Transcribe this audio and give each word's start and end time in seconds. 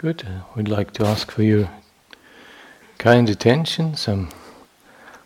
Good. 0.00 0.26
We'd 0.56 0.68
like 0.68 0.92
to 0.94 1.04
ask 1.04 1.30
for 1.30 1.42
your 1.42 1.68
kind 2.96 3.28
attention, 3.28 3.96
some 3.96 4.30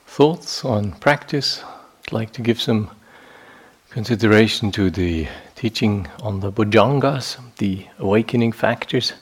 thoughts 0.05 0.65
on 0.65 0.95
practice. 0.95 1.63
I'd 1.63 2.13
like 2.13 2.33
to 2.33 2.43
give 2.43 2.61
some 2.61 2.91
consideration 3.91 4.73
to 4.73 4.91
the 4.91 5.29
teaching 5.55 6.09
on 6.25 6.41
the 6.41 6.51
bojjhangas, 6.51 7.39
the 7.59 7.87
awakening 8.01 8.51
factors. 8.51 9.13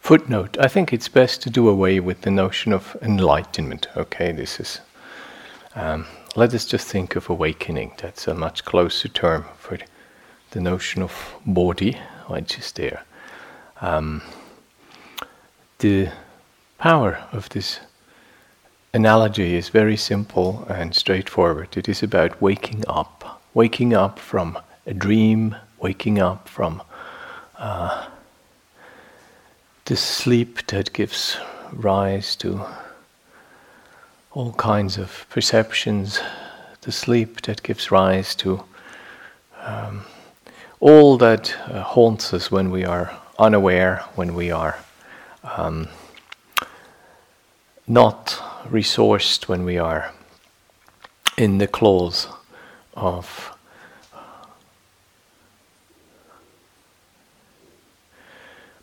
Footnote 0.00 0.58
I 0.58 0.66
think 0.66 0.92
it's 0.92 1.06
best 1.06 1.40
to 1.42 1.50
do 1.50 1.68
away 1.68 2.00
with 2.00 2.22
the 2.22 2.32
notion 2.32 2.72
of 2.72 2.96
enlightenment. 3.00 3.86
Okay, 3.96 4.32
this 4.32 4.58
is. 4.58 4.80
Um, 5.76 6.04
let 6.34 6.52
us 6.52 6.64
just 6.64 6.88
think 6.88 7.14
of 7.14 7.30
awakening. 7.30 7.92
That's 7.98 8.26
a 8.26 8.34
much 8.34 8.64
closer 8.64 9.06
term 9.06 9.44
for 9.56 9.78
the 10.50 10.60
notion 10.60 11.02
of 11.02 11.34
bodhi, 11.46 11.96
which 12.26 12.58
is 12.58 12.72
there. 12.72 13.04
Um, 13.80 14.22
the 15.78 16.10
power 16.78 17.24
of 17.32 17.48
this 17.50 17.80
analogy 18.92 19.54
is 19.54 19.68
very 19.68 19.96
simple 19.96 20.66
and 20.68 20.94
straightforward. 20.94 21.76
It 21.76 21.88
is 21.88 22.02
about 22.02 22.42
waking 22.42 22.84
up, 22.88 23.42
waking 23.54 23.94
up 23.94 24.18
from 24.18 24.58
a 24.86 24.94
dream, 24.94 25.56
waking 25.78 26.18
up 26.18 26.48
from 26.48 26.82
uh, 27.58 28.06
the 29.84 29.96
sleep 29.96 30.66
that 30.66 30.92
gives 30.92 31.36
rise 31.72 32.36
to 32.36 32.64
all 34.32 34.52
kinds 34.54 34.98
of 34.98 35.26
perceptions, 35.30 36.20
the 36.82 36.92
sleep 36.92 37.42
that 37.42 37.62
gives 37.62 37.90
rise 37.90 38.34
to 38.36 38.62
um, 39.62 40.04
all 40.80 41.18
that 41.18 41.54
uh, 41.68 41.82
haunts 41.82 42.32
us 42.32 42.50
when 42.50 42.70
we 42.70 42.84
are 42.84 43.14
unaware, 43.38 44.02
when 44.14 44.34
we 44.34 44.50
are 44.50 44.78
um, 45.44 45.88
not 47.86 48.26
resourced, 48.68 49.46
when 49.46 49.64
we 49.64 49.76
are 49.76 50.12
in 51.36 51.58
the 51.58 51.66
claws 51.66 52.28
of 52.94 53.54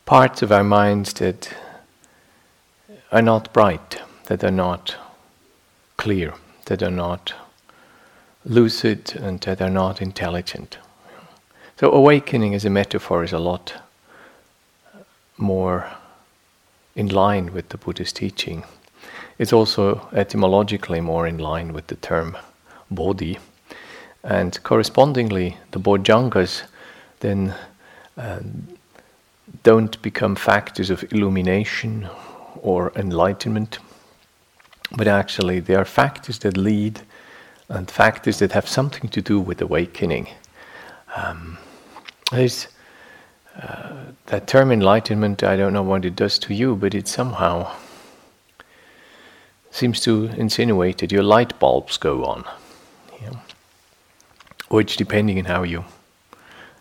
parts 0.05 0.41
of 0.41 0.51
our 0.51 0.63
minds 0.63 1.13
that 1.13 1.53
are 3.11 3.21
not 3.21 3.51
bright, 3.53 4.01
that 4.25 4.43
are 4.43 4.51
not 4.51 4.95
clear, 5.97 6.33
that 6.65 6.83
are 6.83 6.91
not 6.91 7.33
lucid, 8.45 9.15
and 9.15 9.41
that 9.41 9.61
are 9.61 9.69
not 9.69 10.01
intelligent. 10.01 10.77
So, 11.79 11.91
awakening 11.91 12.55
as 12.55 12.65
a 12.65 12.71
metaphor 12.71 13.23
is 13.23 13.33
a 13.33 13.37
lot 13.37 13.75
more 15.37 15.85
in 16.95 17.07
line 17.07 17.53
with 17.53 17.69
the 17.69 17.77
Buddhist 17.77 18.15
teaching. 18.15 18.63
It's 19.37 19.53
also 19.53 20.09
etymologically 20.11 21.01
more 21.01 21.27
in 21.27 21.37
line 21.37 21.73
with 21.73 21.85
the 21.85 21.95
term 21.97 22.35
bodhi. 22.89 23.37
And 24.23 24.57
correspondingly, 24.63 25.57
the 25.69 25.79
bojjhangas 25.79 26.63
then 27.19 27.53
uh, 28.17 28.39
don't 29.61 30.01
become 30.01 30.35
factors 30.35 30.89
of 30.89 31.05
illumination 31.13 32.09
or 32.59 32.91
enlightenment, 32.95 33.77
but 34.95 35.07
actually 35.07 35.59
they 35.59 35.75
are 35.75 35.85
factors 35.85 36.39
that 36.39 36.57
lead 36.57 37.01
and 37.69 37.91
factors 37.91 38.39
that 38.39 38.53
have 38.53 38.67
something 38.67 39.11
to 39.11 39.21
do 39.21 39.39
with 39.39 39.61
awakening. 39.61 40.29
Um, 41.15 41.59
there's 42.31 42.67
uh, 43.61 43.93
that 44.27 44.47
term 44.47 44.71
enlightenment, 44.71 45.43
I 45.43 45.55
don't 45.55 45.73
know 45.73 45.83
what 45.83 46.05
it 46.05 46.15
does 46.15 46.37
to 46.39 46.53
you, 46.53 46.75
but 46.75 46.93
it 46.93 47.07
somehow 47.07 47.71
seems 49.71 49.99
to 50.01 50.25
insinuate 50.37 50.99
that 50.99 51.11
your 51.11 51.23
light 51.23 51.57
bulbs 51.59 51.97
go 51.97 52.25
on. 52.25 52.43
Which, 54.69 54.97
depending 54.97 55.39
on 55.39 55.45
how 55.45 55.63
you, 55.63 55.85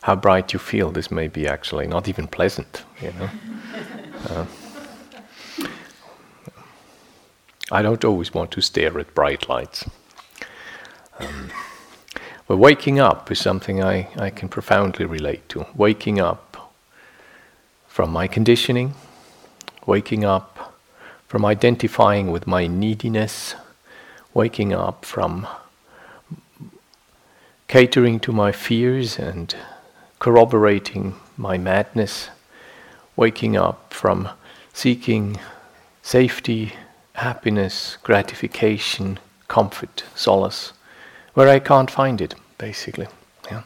how 0.03 0.17
bright 0.17 0.53
you 0.53 0.59
feel, 0.59 0.91
this 0.91 1.11
may 1.11 1.29
be 1.29 1.47
actually 1.47 1.87
not 1.87 2.09
even 2.09 2.27
pleasant. 2.27 2.85
You 3.01 3.13
know, 3.13 3.31
uh, 4.31 4.47
I 7.71 7.83
don't 7.83 8.05
always 8.05 8.35
want 8.35 8.51
to 8.53 8.61
stare 8.61 8.99
at 8.99 9.15
bright 9.15 9.49
lights. 9.49 9.89
Um, 11.21 11.51
but 12.47 12.59
waking 12.59 13.01
up 13.01 13.31
is 13.31 13.41
something 13.41 13.83
I, 13.83 14.09
I 14.17 14.31
can 14.31 14.49
profoundly 14.49 15.05
relate 15.05 15.49
to. 15.51 15.67
Waking 15.75 16.21
up 16.21 16.73
from 17.89 18.11
my 18.11 18.29
conditioning, 18.29 18.95
waking 19.85 20.25
up 20.25 20.75
from 21.27 21.45
identifying 21.45 22.31
with 22.31 22.47
my 22.47 22.69
neediness, 22.69 23.57
waking 24.33 24.73
up 24.73 25.05
from 25.05 25.47
catering 27.67 28.21
to 28.21 28.33
my 28.33 28.53
fears 28.53 29.19
and 29.19 29.57
corroborating 30.21 31.17
my 31.37 31.59
madness, 31.59 32.29
waking 33.17 33.57
up 33.57 33.93
from 33.93 34.29
seeking 34.73 35.37
safety, 36.01 36.75
happiness, 37.15 37.97
gratification, 38.05 39.19
comfort, 39.49 40.05
solace 40.15 40.73
where 41.37 41.51
I 41.51 41.59
can't 41.59 41.91
find 41.91 42.23
it, 42.23 42.35
basically. 42.57 43.09
Yeah? 43.51 43.65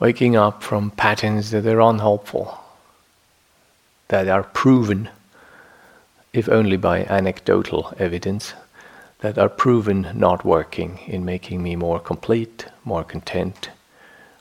Waking 0.00 0.36
up 0.36 0.62
from 0.62 0.90
patterns 0.90 1.50
that 1.50 1.66
are 1.66 1.82
unhelpful, 1.82 2.58
that 4.08 4.26
are 4.26 4.42
proven, 4.42 5.10
if 6.32 6.48
only 6.48 6.78
by 6.78 7.04
anecdotal 7.04 7.92
evidence, 7.98 8.54
that 9.18 9.36
are 9.36 9.50
proven 9.50 10.08
not 10.14 10.46
working 10.46 10.98
in 11.06 11.26
making 11.26 11.62
me 11.62 11.76
more 11.76 12.00
complete, 12.00 12.64
more 12.86 13.04
content, 13.04 13.68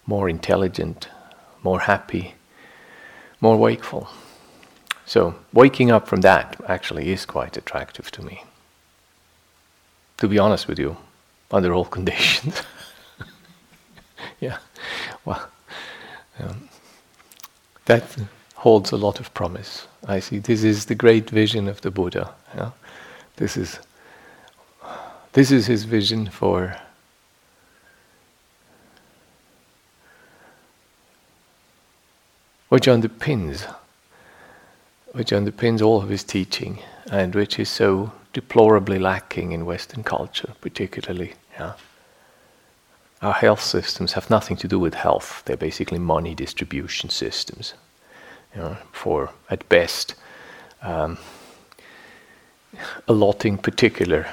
more 0.07 0.29
intelligent, 0.29 1.09
more 1.63 1.81
happy, 1.81 2.35
more 3.41 3.57
wakeful. 3.57 4.07
So, 5.05 5.35
waking 5.51 5.91
up 5.91 6.07
from 6.07 6.21
that 6.21 6.55
actually 6.65 7.11
is 7.11 7.25
quite 7.25 7.57
attractive 7.57 8.09
to 8.11 8.21
me. 8.21 8.45
To 10.19 10.29
be 10.29 10.39
honest 10.39 10.69
with 10.69 10.79
you, 10.79 10.95
under 11.51 11.73
all 11.73 11.85
conditions. 11.85 12.61
yeah, 14.39 14.57
well, 15.23 15.47
um, 16.39 16.69
that 17.85 18.03
holds 18.55 18.91
a 18.91 18.97
lot 18.97 19.19
of 19.19 19.33
promise. 19.33 19.87
I 20.07 20.19
see. 20.19 20.39
This 20.39 20.63
is 20.63 20.85
the 20.85 20.95
great 20.95 21.29
vision 21.29 21.67
of 21.67 21.81
the 21.81 21.91
Buddha. 21.91 22.33
Yeah? 22.55 22.71
This 23.37 23.57
is 23.57 23.79
this 25.33 25.51
is 25.51 25.67
his 25.67 25.83
vision 25.83 26.29
for 26.29 26.77
which 32.69 32.85
underpins 32.85 33.73
which 35.11 35.31
underpins 35.31 35.81
all 35.81 36.01
of 36.01 36.09
his 36.09 36.23
teaching 36.23 36.79
and 37.11 37.35
which 37.35 37.59
is 37.59 37.69
so 37.69 38.11
deplorably 38.35 38.99
lacking 38.99 39.53
in 39.53 39.65
Western 39.65 40.03
culture, 40.03 40.53
particularly. 40.59 41.33
Yeah. 41.57 41.73
Our 43.21 43.31
health 43.31 43.61
systems 43.61 44.11
have 44.11 44.29
nothing 44.29 44.57
to 44.57 44.67
do 44.67 44.77
with 44.77 44.93
health. 44.93 45.41
They're 45.45 45.55
basically 45.55 45.99
money 45.99 46.35
distribution 46.35 47.09
systems. 47.09 47.75
You 48.53 48.61
know, 48.61 48.77
for 48.91 49.29
at 49.49 49.67
best 49.69 50.15
um, 50.81 51.17
allotting 53.07 53.57
particular 53.57 54.27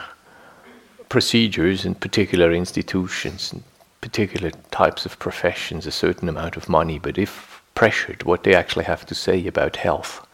procedures 1.08 1.84
and 1.84 2.00
particular 2.00 2.52
institutions 2.52 3.52
and 3.52 3.62
particular 4.00 4.50
types 4.72 5.06
of 5.06 5.18
professions 5.20 5.86
a 5.86 5.92
certain 5.92 6.28
amount 6.28 6.56
of 6.56 6.68
money. 6.68 6.98
But 6.98 7.18
if 7.18 7.62
pressured, 7.76 8.24
what 8.24 8.42
they 8.42 8.54
actually 8.54 8.86
have 8.86 9.06
to 9.06 9.14
say 9.14 9.46
about 9.46 9.76
health, 9.76 10.26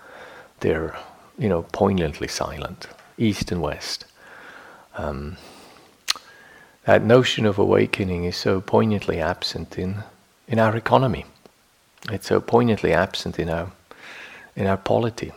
they're 0.60 0.96
you 1.38 1.50
know 1.50 1.64
poignantly 1.72 2.28
silent 2.28 2.88
east 3.18 3.52
and 3.52 3.60
west. 3.60 4.04
Um, 4.96 5.36
that 6.84 7.04
notion 7.04 7.44
of 7.44 7.58
awakening 7.58 8.24
is 8.24 8.36
so 8.36 8.60
poignantly 8.60 9.20
absent 9.20 9.78
in, 9.78 10.04
in 10.46 10.58
our 10.58 10.74
economy. 10.76 11.26
It's 12.10 12.28
so 12.28 12.40
poignantly 12.40 12.92
absent 12.94 13.38
in 13.38 13.50
our, 13.50 13.70
in 14.56 14.66
our 14.66 14.78
polity. 14.78 15.32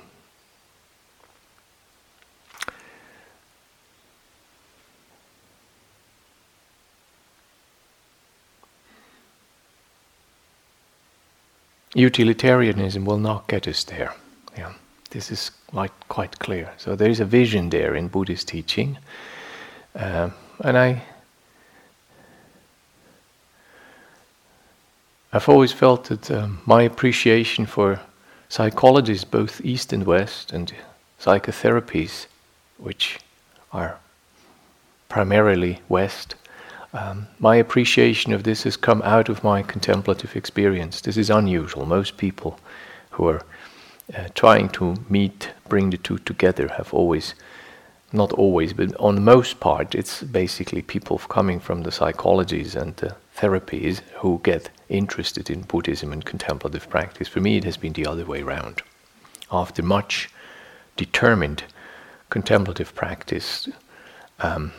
Utilitarianism 11.94 13.04
will 13.04 13.18
not 13.18 13.48
get 13.48 13.68
us 13.68 13.84
there. 13.84 14.14
This 15.12 15.32
is 15.32 15.52
like 15.74 15.92
quite 16.08 16.40
clear. 16.40 16.72
So 16.78 16.96
there 16.96 17.10
is 17.10 17.20
a 17.20 17.26
vision 17.26 17.70
there 17.70 17.96
in 17.96 18.08
Buddhist 18.08 18.48
teaching, 18.48 18.98
uh, 19.96 20.30
and 20.64 20.78
I 20.78 21.04
I've 25.34 25.48
always 25.48 25.72
felt 25.72 26.06
that 26.06 26.30
um, 26.30 26.62
my 26.66 26.82
appreciation 26.82 27.66
for 27.66 28.02
psychologies, 28.50 29.30
both 29.30 29.62
East 29.64 29.94
and 29.94 30.06
West, 30.06 30.52
and 30.52 30.74
psychotherapies, 31.20 32.26
which 32.78 33.20
are 33.72 33.98
primarily 35.08 35.80
West, 35.88 36.36
um, 36.94 37.28
my 37.40 37.56
appreciation 37.56 38.34
of 38.34 38.44
this 38.44 38.64
has 38.64 38.76
come 38.76 39.02
out 39.04 39.30
of 39.30 39.44
my 39.44 39.62
contemplative 39.64 40.36
experience. 40.36 41.00
This 41.00 41.16
is 41.16 41.30
unusual. 41.30 41.86
Most 41.86 42.18
people 42.18 42.60
who 43.12 43.28
are 43.28 43.42
uh, 44.16 44.28
trying 44.36 44.70
to 44.70 44.96
meet, 45.10 45.52
bring 45.68 45.90
the 45.90 45.98
two 45.98 46.18
together, 46.20 46.68
have 46.70 46.94
always, 46.94 47.36
not 48.12 48.32
always, 48.34 48.74
but 48.74 48.96
on 48.98 49.16
the 49.16 49.22
most 49.22 49.60
part, 49.60 49.96
it's 49.96 50.24
basically 50.24 50.82
people 50.82 51.18
coming 51.18 51.60
from 51.60 51.84
the 51.84 51.92
psychologies 51.92 52.76
and 52.76 52.96
the 52.98 53.16
therapies 53.38 54.02
who 54.20 54.40
get 54.44 54.70
interested 54.90 55.50
in 55.50 55.62
Buddhism 55.62 56.12
and 56.12 56.26
contemplative 56.26 56.90
practice. 56.90 57.28
For 57.28 57.40
me, 57.40 57.58
it 57.58 57.64
has 57.64 57.78
been 57.78 57.94
the 57.94 58.06
other 58.06 58.26
way 58.26 58.42
around. 58.42 58.82
After 59.52 59.82
much 59.82 60.30
determined 60.98 61.64
contemplative 62.30 62.94
practice, 62.96 63.68
um, 64.40 64.72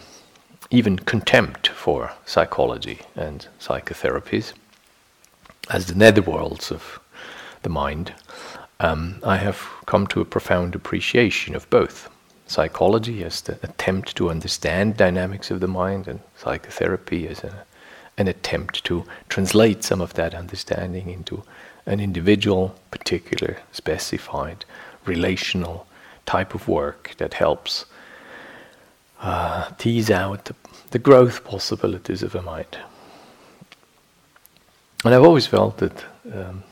even 0.70 0.99
contempt 0.99 1.69
for 1.69 2.12
psychology 2.25 3.00
and 3.14 3.46
psychotherapies 3.61 4.52
as 5.70 5.87
the 5.87 5.94
netherworlds 5.94 6.70
of 6.70 7.00
the 7.62 7.69
mind, 7.69 8.14
um, 8.82 9.20
I 9.23 9.37
have 9.37 9.58
come 9.87 10.06
to 10.08 10.20
a 10.20 10.25
profound 10.25 10.75
appreciation 10.75 11.55
of 11.55 11.70
both 11.70 12.11
psychology 12.46 13.23
as 13.25 13.40
the 13.40 13.58
attempt 13.62 14.17
to 14.17 14.29
understand 14.29 14.96
dynamics 14.96 15.50
of 15.50 15.61
the 15.61 15.69
mind, 15.69 16.08
and 16.08 16.20
psychotherapy 16.37 17.29
as 17.29 17.44
a, 17.44 17.64
an 18.19 18.29
attempt 18.29 18.84
to 18.84 19.05
translate 19.29 19.84
some 19.84 20.00
of 20.00 20.14
that 20.14 20.34
understanding 20.34 21.08
into 21.08 21.44
an 21.87 22.00
individual, 22.00 22.75
particular, 22.90 23.56
specified, 23.70 24.64
relational 25.06 25.87
type 26.26 26.55
of 26.55 26.67
work 26.69 27.14
that 27.19 27.34
helps 27.34 27.87
uh, 29.20 29.70
tease 29.79 30.11
out 30.11 30.46
the, 30.46 30.55
the 30.90 30.99
growth 30.99 31.44
possibilities 31.44 32.23
of 32.23 32.34
a 32.34 32.43
mind. 32.43 32.79
And 35.05 35.14
I've 35.14 35.25
always 35.25 35.46
felt 35.46 35.79
that 35.79 36.05
um, 36.32 36.64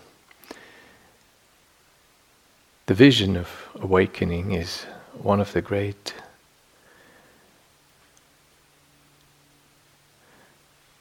the 2.90 2.94
vision 2.94 3.36
of 3.36 3.68
awakening 3.76 4.50
is 4.50 4.84
one 5.22 5.40
of 5.40 5.52
the 5.52 5.62
great 5.62 6.12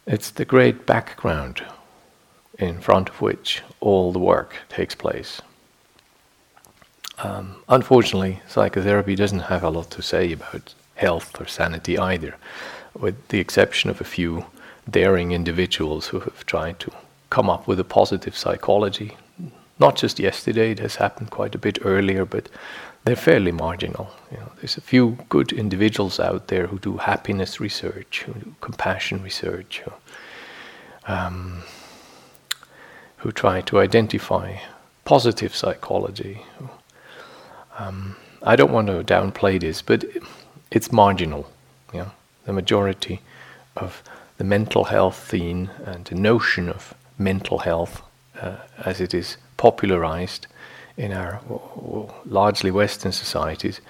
it's 0.06 0.30
the 0.30 0.46
great 0.46 0.86
background 0.86 1.64
in 2.60 2.80
front 2.80 3.10
of 3.10 3.20
which 3.22 3.64
all 3.80 4.12
the 4.12 4.20
work 4.20 4.58
takes 4.70 4.94
place. 4.94 5.42
Um, 7.18 7.56
unfortunately, 7.68 8.44
psychotherapy 8.48 9.16
doesn't 9.16 9.50
have 9.50 9.64
a 9.64 9.72
lot 9.72 9.90
to 9.90 10.04
say 10.04 10.32
about 10.34 10.76
health 10.94 11.42
or 11.42 11.48
sanity 11.48 11.98
either, 11.98 12.36
with 12.94 13.16
the 13.30 13.40
exception 13.40 13.90
of 13.90 14.00
a 14.00 14.12
few 14.18 14.46
daring 14.88 15.32
individuals 15.32 16.06
who 16.10 16.20
have 16.20 16.46
tried 16.46 16.80
to 16.82 16.92
come 17.32 17.50
up 17.50 17.66
with 17.68 17.80
a 17.80 17.84
positive 17.84 18.38
psychology. 18.38 19.18
Not 19.80 19.96
just 19.96 20.20
yesterday, 20.20 20.72
it 20.72 20.80
has 20.80 20.98
happened 20.98 21.32
quite 21.32 21.56
a 21.56 21.58
bit 21.58 21.80
earlier, 21.84 22.26
but 22.26 22.50
they're 23.06 23.16
fairly 23.16 23.54
marginal. 23.54 24.10
You 24.30 24.38
know, 24.38 24.52
there's 24.58 24.78
a 24.78 24.82
few 24.82 25.18
good 25.30 25.54
individuals 25.54 26.20
out 26.20 26.50
there 26.50 26.68
who 26.68 26.80
do 26.80 26.98
happiness 26.98 27.60
research, 27.62 28.24
who 28.26 28.34
do 28.34 28.56
compassion 28.60 29.24
research, 29.24 29.82
who, 29.86 29.92
um, 31.08 31.64
who 33.18 33.32
try 33.32 33.62
to 33.62 33.80
identify 33.80 34.58
positive 35.06 35.56
psychology. 35.56 36.44
Um, 37.78 38.18
I 38.44 38.58
don't 38.58 38.72
want 38.72 38.88
to 38.88 39.04
downplay 39.04 39.60
this, 39.60 39.82
but 39.82 40.04
it's 40.72 40.92
marginal. 40.92 41.50
You 41.94 42.00
know, 42.00 42.12
the 42.46 42.54
majority 42.54 43.22
of 43.78 44.04
the 44.38 44.44
mental 44.44 44.86
health 44.86 45.18
theme 45.18 45.70
and 45.86 46.04
the 46.06 46.16
notion 46.16 46.70
of 46.70 46.94
mental 47.18 47.60
health 47.60 48.02
uh, 48.42 48.58
as 48.86 49.02
it 49.02 49.14
is 49.14 49.38
popularized 49.58 50.48
in 50.98 51.12
our 51.12 51.42
largely 52.26 52.72
Western 52.72 53.12
societies 53.12 53.82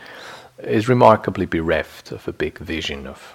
is 0.60 0.90
remarkably 0.90 1.46
bereft 1.46 2.12
of 2.12 2.28
a 2.28 2.34
big 2.34 2.58
vision 2.58 3.08
of 3.08 3.34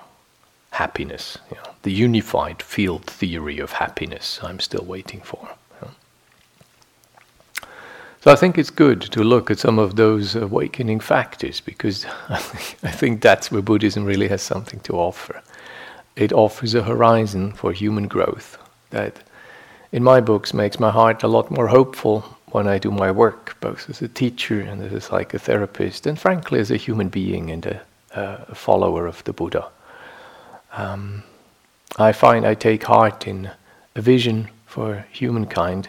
happiness. 0.72 1.38
You 1.50 1.56
know, 1.56 1.70
the 1.82 1.92
unified 1.92 2.62
field 2.62 3.04
theory 3.06 3.58
of 3.58 3.72
happiness 3.72 4.40
I'm 4.42 4.60
still 4.60 4.84
waiting 4.84 5.20
for. 5.20 5.50
So 8.24 8.32
I 8.32 8.36
think 8.36 8.56
it's 8.56 8.70
good 8.70 9.02
to 9.02 9.22
look 9.22 9.50
at 9.50 9.58
some 9.58 9.78
of 9.78 9.96
those 9.96 10.34
awakening 10.34 11.00
factors 11.00 11.60
because 11.60 12.06
I 12.30 12.38
think 12.38 13.20
that's 13.20 13.52
where 13.52 13.60
Buddhism 13.60 14.06
really 14.06 14.28
has 14.28 14.40
something 14.40 14.80
to 14.80 14.94
offer. 14.94 15.42
It 16.16 16.32
offers 16.32 16.74
a 16.74 16.84
horizon 16.84 17.52
for 17.52 17.72
human 17.72 18.08
growth 18.08 18.56
that, 18.88 19.22
in 19.94 20.02
my 20.02 20.20
books, 20.20 20.52
makes 20.52 20.80
my 20.80 20.90
heart 20.90 21.22
a 21.22 21.28
lot 21.28 21.52
more 21.52 21.68
hopeful 21.68 22.22
when 22.46 22.66
I 22.66 22.78
do 22.78 22.90
my 22.90 23.12
work, 23.12 23.56
both 23.60 23.88
as 23.88 24.02
a 24.02 24.08
teacher 24.08 24.60
and 24.60 24.82
as 24.82 24.92
a 24.92 25.08
psychotherapist, 25.08 26.04
and 26.04 26.18
frankly 26.18 26.58
as 26.58 26.72
a 26.72 26.76
human 26.76 27.08
being 27.08 27.48
and 27.48 27.64
a, 27.64 27.80
a 28.12 28.56
follower 28.56 29.06
of 29.06 29.22
the 29.22 29.32
Buddha. 29.32 29.68
Um, 30.72 31.22
I 31.96 32.10
find 32.10 32.44
I 32.44 32.54
take 32.54 32.82
heart 32.82 33.28
in 33.28 33.52
a 33.94 34.00
vision 34.00 34.48
for 34.66 35.06
humankind 35.12 35.88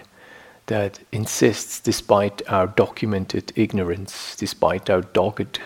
that 0.68 1.00
insists, 1.12 1.80
despite 1.80 2.44
our 2.48 2.68
documented 2.68 3.54
ignorance, 3.56 4.36
despite 4.36 4.88
our 4.88 5.02
dogged 5.02 5.60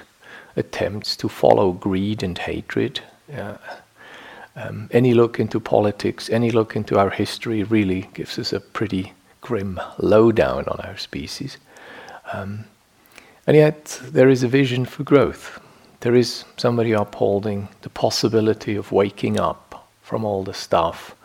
attempts 0.55 1.17
to 1.17 1.27
follow 1.27 1.73
greed 1.73 2.23
and 2.23 2.37
hatred, 2.37 3.01
uh, 3.37 3.57
um, 4.59 4.89
any 4.91 5.13
look 5.13 5.39
into 5.39 5.59
politics, 5.59 6.29
any 6.29 6.51
look 6.51 6.75
into 6.75 6.99
our 6.99 7.09
history 7.09 7.63
really 7.63 8.09
gives 8.13 8.37
us 8.37 8.53
a 8.53 8.59
pretty 8.59 9.13
grim 9.41 9.79
lowdown 9.97 10.65
on 10.67 10.79
our 10.81 10.97
species. 10.97 11.57
Um, 12.33 12.65
and 13.47 13.55
yet, 13.55 13.99
there 14.03 14.29
is 14.29 14.43
a 14.43 14.47
vision 14.47 14.85
for 14.85 15.03
growth. 15.03 15.59
There 16.01 16.15
is 16.15 16.43
somebody 16.57 16.91
upholding 16.91 17.69
the 17.81 17.89
possibility 17.89 18.75
of 18.75 18.91
waking 18.91 19.39
up 19.39 19.87
from 20.01 20.25
all 20.25 20.43
the 20.43 20.53
stuff 20.53 21.15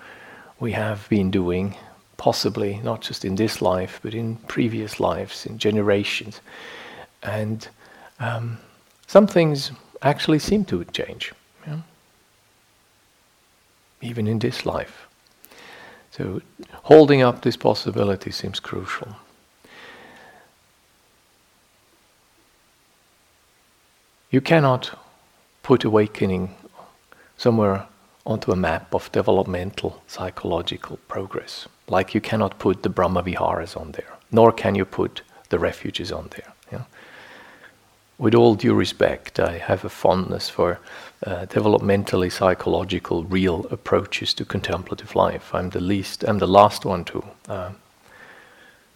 we 0.61 0.73
have 0.73 1.09
been 1.09 1.31
doing 1.31 1.75
possibly 2.17 2.81
not 2.83 3.01
just 3.01 3.25
in 3.25 3.35
this 3.35 3.61
life, 3.61 4.01
but 4.03 4.15
in 4.15 4.37
previous 4.49 5.01
lives, 5.01 5.47
in 5.47 5.59
generations. 5.59 6.41
And 7.23 7.69
um, 8.21 8.59
some 9.07 9.27
things 9.27 9.73
actually 10.01 10.39
seem 10.39 10.65
to 10.67 10.85
change, 10.87 11.33
even 14.05 14.27
in 14.27 14.39
this 14.39 14.67
life. 14.67 15.07
So, 16.11 16.41
holding 16.85 17.23
up 17.23 17.43
this 17.43 17.57
possibility 17.57 18.31
seems 18.31 18.61
crucial. 18.61 19.17
You 24.31 24.41
cannot 24.41 24.99
put 25.63 25.85
awakening 25.85 26.55
somewhere 27.37 27.87
onto 28.27 28.53
a 28.53 28.57
map 28.57 28.95
of 28.95 29.11
developmental 29.13 30.03
psychological 30.07 30.99
progress. 31.09 31.69
Like 31.89 32.15
you 32.15 32.21
cannot 32.21 32.59
put 32.59 32.83
the 32.83 32.89
Brahma 32.89 33.23
Viharas 33.23 33.77
on 33.77 33.93
there, 33.93 34.15
nor 34.31 34.53
can 34.53 34.75
you 34.75 34.85
put 34.85 35.23
the 35.51 35.59
refuges 35.59 36.11
on 36.11 36.31
there. 36.31 36.54
With 38.19 38.35
all 38.35 38.55
due 38.55 38.75
respect, 38.75 39.41
I 39.41 39.59
have 39.59 39.85
a 39.85 39.89
fondness 39.89 40.49
for 40.49 40.79
uh, 41.27 41.47
developmentally 41.47 42.31
psychological, 42.31 43.25
real 43.25 43.67
approaches 43.71 44.35
to 44.35 44.45
contemplative 44.45 45.17
life. 45.17 45.53
I'm 45.55 45.71
the 45.71 45.81
least, 45.81 46.23
I'm 46.25 46.39
the 46.39 46.47
last 46.47 46.85
one 46.85 47.05
to 47.07 47.25
uh, 47.49 47.71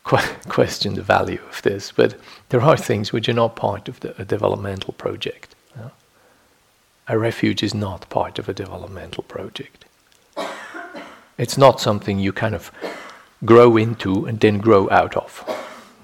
qu- 0.05 0.35
question 0.49 0.95
the 0.95 1.03
value 1.03 1.41
of 1.51 1.63
this, 1.63 1.91
but 1.91 2.15
there 2.51 2.61
are 2.61 2.77
things 2.77 3.13
which 3.13 3.29
are 3.29 3.35
not 3.35 3.57
part 3.57 3.89
of 3.89 3.99
the, 4.01 4.21
a 4.21 4.25
developmental 4.25 4.93
project. 4.95 5.55
A 7.11 7.19
refuge 7.19 7.63
is 7.63 7.75
not 7.75 8.09
part 8.11 8.39
of 8.39 8.51
a 8.51 8.53
developmental 8.53 9.23
project. 9.23 9.87
It's 11.39 11.57
not 11.57 11.81
something 11.81 12.19
you 12.19 12.33
kind 12.33 12.55
of 12.55 12.71
grow 13.47 13.79
into 13.79 14.27
and 14.27 14.39
then 14.39 14.59
grow 14.59 14.91
out 14.91 15.17
of. 15.17 15.43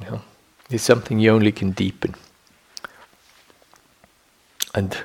You 0.01 0.11
know? 0.11 0.23
It's 0.71 0.83
something 0.83 1.19
you 1.19 1.31
only 1.31 1.53
can 1.53 1.73
deepen. 1.73 2.15
And 4.75 5.05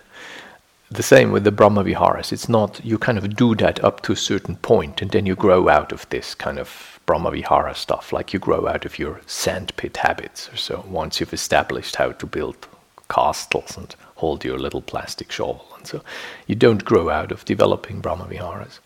the 0.89 1.03
same 1.03 1.31
with 1.31 1.43
the 1.43 1.51
Brahma 1.51 1.83
Viharas. 1.83 2.31
It's 2.31 2.49
not, 2.49 2.83
you 2.83 2.97
kind 2.97 3.17
of 3.17 3.35
do 3.35 3.55
that 3.55 3.83
up 3.83 4.01
to 4.01 4.13
a 4.13 4.15
certain 4.15 4.55
point 4.57 5.01
and 5.01 5.11
then 5.11 5.25
you 5.25 5.35
grow 5.35 5.69
out 5.69 5.91
of 5.91 6.09
this 6.09 6.33
kind 6.33 6.57
of 6.57 6.99
Brahma 7.05 7.31
Vihara 7.31 7.75
stuff, 7.75 8.11
like 8.11 8.33
you 8.33 8.39
grow 8.39 8.67
out 8.67 8.85
of 8.85 8.99
your 8.99 9.21
sandpit 9.25 9.97
habits 9.97 10.49
or 10.51 10.57
so, 10.57 10.85
once 10.87 11.19
you've 11.19 11.33
established 11.33 11.95
how 11.95 12.11
to 12.11 12.25
build 12.25 12.67
castles 13.09 13.77
and 13.77 13.95
hold 14.15 14.43
your 14.43 14.59
little 14.59 14.81
plastic 14.81 15.31
shovel. 15.31 15.65
And 15.77 15.87
so 15.87 16.01
you 16.47 16.55
don't 16.55 16.85
grow 16.85 17.09
out 17.09 17.31
of 17.31 17.45
developing 17.45 17.99
Brahma 17.99 18.25
Viharas 18.25 18.79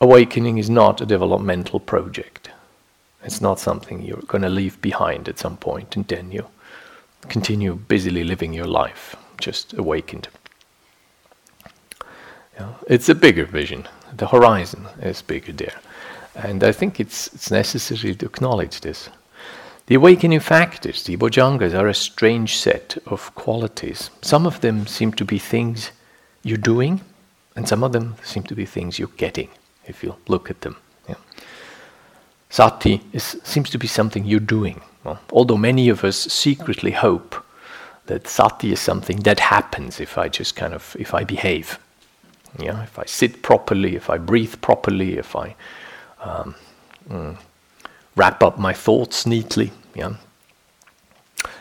awakening 0.00 0.56
is 0.58 0.70
not 0.70 1.00
a 1.00 1.06
developmental 1.06 1.78
project. 1.78 2.50
It's 3.22 3.40
not 3.40 3.60
something 3.60 4.00
you're 4.00 4.22
going 4.26 4.42
to 4.42 4.48
leave 4.48 4.80
behind 4.80 5.28
at 5.28 5.38
some 5.38 5.58
point 5.58 5.94
and 5.94 6.06
then 6.08 6.32
you 6.32 6.46
continue 7.28 7.74
busily 7.74 8.24
living 8.24 8.54
your 8.54 8.66
life, 8.66 9.14
just 9.40 9.72
awakened. 9.74 10.28
it's 12.86 13.08
a 13.08 13.14
bigger 13.14 13.46
vision. 13.46 13.88
The 14.16 14.26
horizon 14.26 14.86
is 15.02 15.22
bigger 15.22 15.52
there. 15.52 15.80
And 16.34 16.62
I 16.62 16.72
think 16.72 17.00
it's, 17.00 17.28
it's 17.34 17.50
necessary 17.50 18.14
to 18.14 18.26
acknowledge 18.26 18.80
this. 18.80 19.08
The 19.86 19.96
awakening 19.96 20.40
factors, 20.40 21.02
the 21.02 21.16
bojjhangas, 21.16 21.74
are 21.74 21.88
a 21.88 21.94
strange 21.94 22.56
set 22.56 22.96
of 23.06 23.34
qualities. 23.34 24.10
Some 24.22 24.46
of 24.46 24.60
them 24.60 24.86
seem 24.86 25.12
to 25.14 25.24
be 25.24 25.38
things 25.38 25.90
you're 26.42 26.58
doing, 26.58 27.00
and 27.56 27.66
some 27.66 27.82
of 27.82 27.92
them 27.92 28.14
seem 28.22 28.44
to 28.44 28.54
be 28.54 28.66
things 28.66 28.98
you're 28.98 29.16
getting, 29.16 29.48
if 29.86 30.04
you 30.04 30.14
look 30.28 30.50
at 30.50 30.60
them. 30.60 30.76
Yeah. 31.08 31.16
Sati 32.50 33.00
is, 33.12 33.40
seems 33.42 33.70
to 33.70 33.78
be 33.78 33.86
something 33.86 34.24
you're 34.24 34.40
doing. 34.40 34.80
Well, 35.02 35.18
although 35.32 35.56
many 35.56 35.88
of 35.88 36.04
us 36.04 36.16
secretly 36.16 36.92
hope 36.92 37.34
that 38.10 38.26
sati 38.26 38.72
is 38.72 38.80
something 38.80 39.20
that 39.20 39.38
happens 39.38 40.00
if 40.00 40.18
I 40.18 40.28
just 40.28 40.56
kind 40.56 40.74
of 40.74 40.96
if 40.98 41.14
I 41.14 41.22
behave, 41.24 41.78
yeah, 42.58 42.82
if 42.82 42.98
I 42.98 43.04
sit 43.06 43.42
properly, 43.42 43.94
if 43.94 44.10
I 44.10 44.18
breathe 44.18 44.56
properly, 44.60 45.16
if 45.16 45.36
I 45.36 45.54
um, 46.20 46.56
mm, 47.08 47.36
wrap 48.16 48.42
up 48.42 48.58
my 48.58 48.72
thoughts 48.72 49.26
neatly, 49.26 49.70
yeah. 49.94 50.14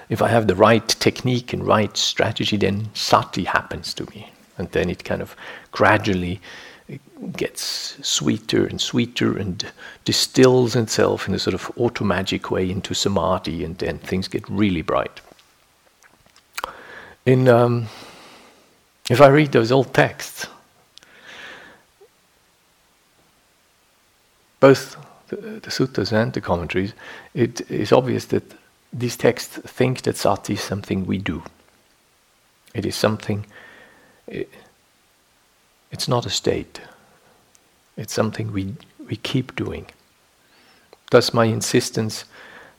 If 0.09 0.23
I 0.23 0.29
have 0.29 0.47
the 0.47 0.55
right 0.55 0.87
technique 0.87 1.53
and 1.53 1.63
right 1.65 1.95
strategy, 1.95 2.57
then 2.57 2.89
sati 2.95 3.43
happens 3.43 3.93
to 3.93 4.05
me, 4.09 4.31
and 4.57 4.67
then 4.71 4.89
it 4.89 5.03
kind 5.03 5.21
of 5.21 5.35
gradually 5.71 6.41
gets 7.37 7.95
sweeter 8.01 8.65
and 8.65 8.81
sweeter 8.81 9.37
and 9.37 9.71
distills 10.03 10.75
itself 10.75 11.27
in 11.27 11.35
a 11.35 11.39
sort 11.39 11.53
of 11.53 11.71
automagic 11.77 12.49
way 12.49 12.71
into 12.71 12.95
samadhi, 12.95 13.63
and 13.63 13.77
then 13.77 13.99
things 13.99 14.27
get 14.27 14.49
really 14.49 14.81
bright. 14.81 15.21
In 17.29 17.47
um, 17.47 17.85
if 19.07 19.21
I 19.21 19.27
read 19.27 19.51
those 19.51 19.71
old 19.71 19.93
texts, 19.93 20.47
both 24.59 24.97
the, 25.27 25.35
the 25.35 25.69
suttas 25.69 26.11
and 26.11 26.33
the 26.33 26.41
commentaries, 26.41 26.93
it 27.35 27.69
is 27.69 27.91
obvious 27.91 28.25
that 28.25 28.41
these 28.91 29.15
texts 29.15 29.59
think 29.59 30.01
that 30.01 30.17
sati 30.17 30.53
is 30.53 30.61
something 30.61 31.05
we 31.05 31.19
do. 31.19 31.43
It 32.73 32.87
is 32.87 32.95
something. 32.95 33.45
It, 34.25 34.49
it's 35.91 36.07
not 36.07 36.25
a 36.25 36.31
state. 36.31 36.81
It's 37.95 38.11
something 38.11 38.51
we, 38.51 38.73
we 39.07 39.17
keep 39.17 39.55
doing. 39.55 39.85
Thus, 41.11 41.31
my 41.31 41.45
insistence 41.45 42.25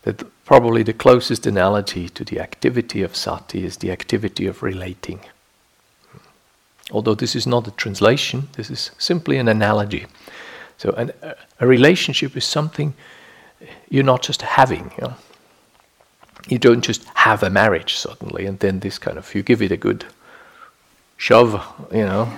that 0.03 0.25
probably 0.51 0.83
the 0.83 0.93
closest 0.93 1.47
analogy 1.47 2.09
to 2.09 2.25
the 2.25 2.41
activity 2.41 3.03
of 3.03 3.15
sati 3.15 3.65
is 3.65 3.77
the 3.77 3.93
activity 3.93 4.49
of 4.49 4.65
relating. 4.65 5.21
Although 6.91 7.15
this 7.15 7.37
is 7.37 7.47
not 7.47 7.69
a 7.69 7.71
translation, 7.71 8.49
this 8.55 8.69
is 8.69 8.91
simply 8.99 9.37
an 9.37 9.47
analogy. 9.47 10.07
So, 10.77 10.91
an, 10.95 11.13
a 11.61 11.69
relationship 11.69 12.37
is 12.37 12.45
something 12.45 12.95
you're 13.91 14.03
not 14.13 14.23
just 14.23 14.43
having. 14.43 14.91
You, 14.99 15.05
know? 15.05 15.15
you 16.49 16.59
don't 16.59 16.83
just 16.83 17.05
have 17.15 17.45
a 17.45 17.51
marriage 17.51 17.95
suddenly, 17.95 18.45
and 18.47 18.59
then 18.59 18.81
this 18.81 18.99
kind 18.99 19.19
of 19.19 19.33
you 19.33 19.45
give 19.45 19.63
it 19.63 19.71
a 19.71 19.77
good 19.77 20.05
shove, 21.17 21.63
you 21.93 22.07
know, 22.07 22.29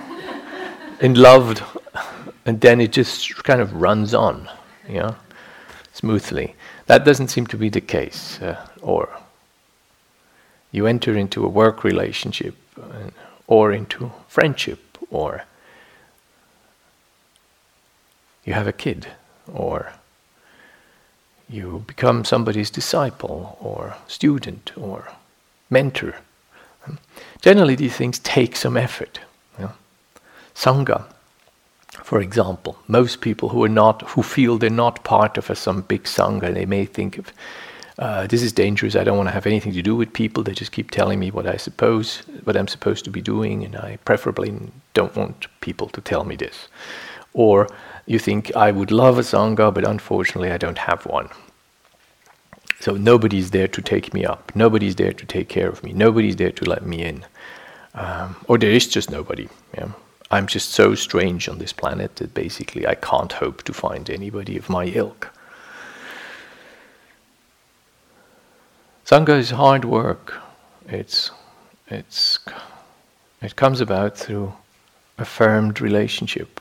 in 1.01 1.15
loved 1.15 1.63
and 2.45 2.61
then 2.61 2.79
it 2.79 2.91
just 2.91 3.43
kind 3.43 3.59
of 3.59 3.73
runs 3.73 4.13
on, 4.13 4.47
you 4.87 4.99
know, 4.99 5.15
smoothly. 5.93 6.53
That 6.85 7.05
doesn't 7.05 7.29
seem 7.29 7.47
to 7.47 7.57
be 7.57 7.69
the 7.69 7.81
case. 7.81 8.41
Uh, 8.41 8.67
or 8.81 9.09
you 10.71 10.87
enter 10.87 11.15
into 11.15 11.45
a 11.45 11.49
work 11.49 11.83
relationship, 11.83 12.55
uh, 12.77 13.11
or 13.47 13.71
into 13.71 14.11
friendship, 14.27 14.79
or 15.09 15.43
you 18.43 18.53
have 18.53 18.67
a 18.67 18.73
kid, 18.73 19.07
or 19.51 19.93
you 21.49 21.83
become 21.87 22.25
somebody's 22.25 22.71
disciple, 22.71 23.57
or 23.61 23.95
student, 24.07 24.71
or 24.75 25.09
mentor. 25.69 26.15
Generally, 27.41 27.75
these 27.75 27.95
things 27.95 28.19
take 28.19 28.55
some 28.55 28.75
effort. 28.75 29.19
You 29.57 29.65
know? 29.65 29.71
Sangha 30.55 31.05
for 32.01 32.19
example, 32.19 32.77
most 32.87 33.21
people 33.21 33.49
who 33.49 33.63
are 33.63 33.69
not, 33.69 34.01
who 34.09 34.23
feel 34.23 34.57
they're 34.57 34.69
not 34.69 35.03
part 35.03 35.37
of 35.37 35.49
a, 35.49 35.55
some 35.55 35.81
big 35.81 36.03
sangha, 36.03 36.53
they 36.53 36.65
may 36.65 36.85
think 36.85 37.17
of, 37.17 37.31
uh, 37.99 38.25
this 38.27 38.41
is 38.41 38.51
dangerous. 38.51 38.95
I 38.95 39.03
don't 39.03 39.17
want 39.17 39.29
to 39.29 39.33
have 39.33 39.45
anything 39.45 39.73
to 39.73 39.81
do 39.81 39.95
with 39.95 40.13
people. 40.13 40.43
They 40.43 40.53
just 40.53 40.71
keep 40.71 40.89
telling 40.89 41.19
me 41.19 41.29
what 41.29 41.45
I 41.45 41.57
suppose, 41.57 42.23
what 42.43 42.57
I'm 42.57 42.67
supposed 42.67 43.05
to 43.05 43.11
be 43.11 43.21
doing, 43.21 43.63
and 43.63 43.75
I 43.75 43.97
preferably 44.05 44.53
don't 44.93 45.15
want 45.15 45.47
people 45.61 45.87
to 45.89 46.01
tell 46.01 46.23
me 46.23 46.35
this. 46.35 46.67
Or 47.33 47.67
you 48.05 48.19
think 48.19 48.55
I 48.55 48.71
would 48.71 48.91
love 48.91 49.19
a 49.19 49.21
sangha, 49.21 49.73
but 49.73 49.87
unfortunately 49.87 50.51
I 50.51 50.57
don't 50.57 50.79
have 50.79 51.05
one. 51.05 51.29
So 52.79 52.95
nobody's 52.95 53.51
there 53.51 53.67
to 53.67 53.81
take 53.81 54.13
me 54.13 54.25
up. 54.25 54.51
Nobody's 54.55 54.95
there 54.95 55.13
to 55.13 55.25
take 55.25 55.47
care 55.47 55.69
of 55.69 55.83
me. 55.83 55.93
Nobody's 55.93 56.35
there 56.35 56.51
to 56.51 56.65
let 56.65 56.85
me 56.85 57.03
in. 57.03 57.25
Um, 57.93 58.35
or 58.47 58.57
there 58.57 58.71
is 58.71 58.87
just 58.87 59.09
nobody. 59.09 59.47
Yeah. 59.75 59.91
I'm 60.33 60.47
just 60.47 60.71
so 60.71 60.95
strange 60.95 61.47
on 61.47 61.59
this 61.59 61.73
planet 61.73 62.15
that 62.15 62.33
basically 62.33 62.87
I 62.87 62.95
can't 62.95 63.31
hope 63.33 63.61
to 63.65 63.71
find 63.71 64.09
anybody 64.09 64.57
of 64.57 64.67
my 64.67 64.85
ilk. 64.85 65.29
Sangha 69.05 69.37
is 69.37 69.51
hard 69.51 69.85
work. 69.85 70.41
It's, 70.87 71.29
it's, 71.87 72.39
it 73.43 73.55
comes 73.55 73.79
about 73.79 74.17
through 74.17 74.53
a 75.19 75.25
relationship. 75.79 76.59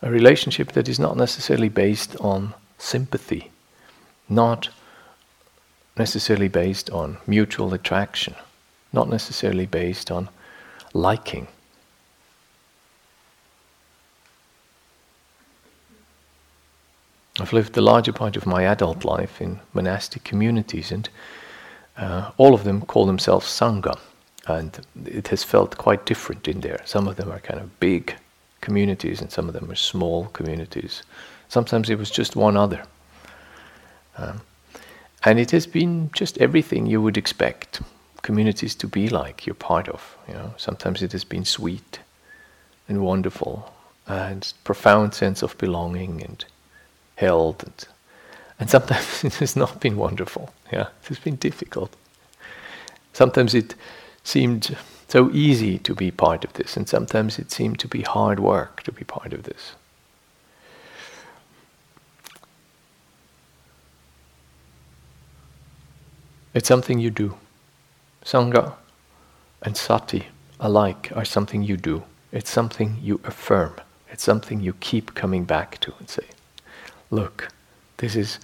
A 0.00 0.08
relationship 0.08 0.70
that 0.72 0.88
is 0.88 1.00
not 1.00 1.16
necessarily 1.16 1.68
based 1.68 2.14
on 2.20 2.54
sympathy, 2.78 3.50
not 4.28 4.68
necessarily 5.98 6.46
based 6.46 6.88
on 6.90 7.16
mutual 7.26 7.74
attraction, 7.74 8.36
not 8.92 9.08
necessarily 9.08 9.66
based 9.66 10.12
on 10.12 10.28
liking. 10.94 11.48
I've 17.38 17.52
lived 17.52 17.74
the 17.74 17.82
larger 17.82 18.12
part 18.12 18.36
of 18.36 18.46
my 18.46 18.64
adult 18.64 19.04
life 19.04 19.40
in 19.40 19.60
monastic 19.74 20.24
communities, 20.24 20.90
and 20.90 21.08
uh, 21.96 22.30
all 22.38 22.54
of 22.54 22.64
them 22.64 22.80
call 22.80 23.06
themselves 23.06 23.46
Sangha. 23.46 23.98
And 24.46 24.78
it 25.04 25.28
has 25.28 25.42
felt 25.42 25.76
quite 25.76 26.06
different 26.06 26.48
in 26.48 26.60
there. 26.60 26.80
Some 26.84 27.08
of 27.08 27.16
them 27.16 27.30
are 27.30 27.40
kind 27.40 27.60
of 27.60 27.80
big 27.80 28.14
communities, 28.60 29.20
and 29.20 29.30
some 29.30 29.48
of 29.48 29.54
them 29.54 29.70
are 29.70 29.76
small 29.76 30.26
communities. 30.26 31.02
Sometimes 31.48 31.90
it 31.90 31.98
was 31.98 32.10
just 32.10 32.36
one 32.36 32.56
other. 32.56 32.82
Um, 34.16 34.40
and 35.24 35.38
it 35.38 35.50
has 35.50 35.66
been 35.66 36.10
just 36.12 36.38
everything 36.38 36.86
you 36.86 37.02
would 37.02 37.16
expect 37.16 37.82
communities 38.22 38.74
to 38.76 38.86
be 38.86 39.08
like, 39.08 39.46
you're 39.46 39.54
part 39.54 39.88
of. 39.88 40.16
You 40.28 40.34
know, 40.34 40.54
sometimes 40.56 41.02
it 41.02 41.12
has 41.12 41.24
been 41.24 41.44
sweet 41.44 41.98
and 42.88 43.02
wonderful, 43.02 43.72
and 44.06 44.52
profound 44.64 45.12
sense 45.12 45.42
of 45.42 45.58
belonging 45.58 46.22
and 46.22 46.44
held. 47.16 47.62
And, 47.64 47.88
and 48.60 48.70
sometimes 48.70 49.24
it 49.24 49.34
has 49.34 49.56
not 49.56 49.80
been 49.80 49.96
wonderful. 49.96 50.52
Yeah, 50.72 50.88
it 51.02 51.08
has 51.08 51.18
been 51.18 51.36
difficult. 51.36 51.94
Sometimes 53.12 53.54
it 53.54 53.74
seemed 54.24 54.76
so 55.08 55.30
easy 55.30 55.78
to 55.78 55.94
be 55.94 56.10
part 56.10 56.44
of 56.44 56.52
this, 56.54 56.76
and 56.76 56.88
sometimes 56.88 57.38
it 57.38 57.50
seemed 57.50 57.78
to 57.80 57.88
be 57.88 58.02
hard 58.02 58.40
work 58.40 58.82
to 58.82 58.92
be 58.92 59.04
part 59.04 59.32
of 59.32 59.44
this. 59.44 59.72
It's 66.54 66.68
something 66.68 66.98
you 66.98 67.10
do. 67.10 67.36
Sangha 68.24 68.74
and 69.62 69.76
sati 69.76 70.28
alike 70.58 71.12
are 71.14 71.24
something 71.24 71.62
you 71.62 71.76
do. 71.76 72.02
It's 72.32 72.50
something 72.50 72.98
you 73.02 73.20
affirm. 73.24 73.74
It's 74.10 74.24
something 74.24 74.60
you 74.60 74.72
keep 74.80 75.14
coming 75.14 75.44
back 75.44 75.78
to 75.80 75.92
and 75.98 76.08
say, 76.08 76.24
look, 77.10 77.48
this 77.98 78.16
is, 78.16 78.38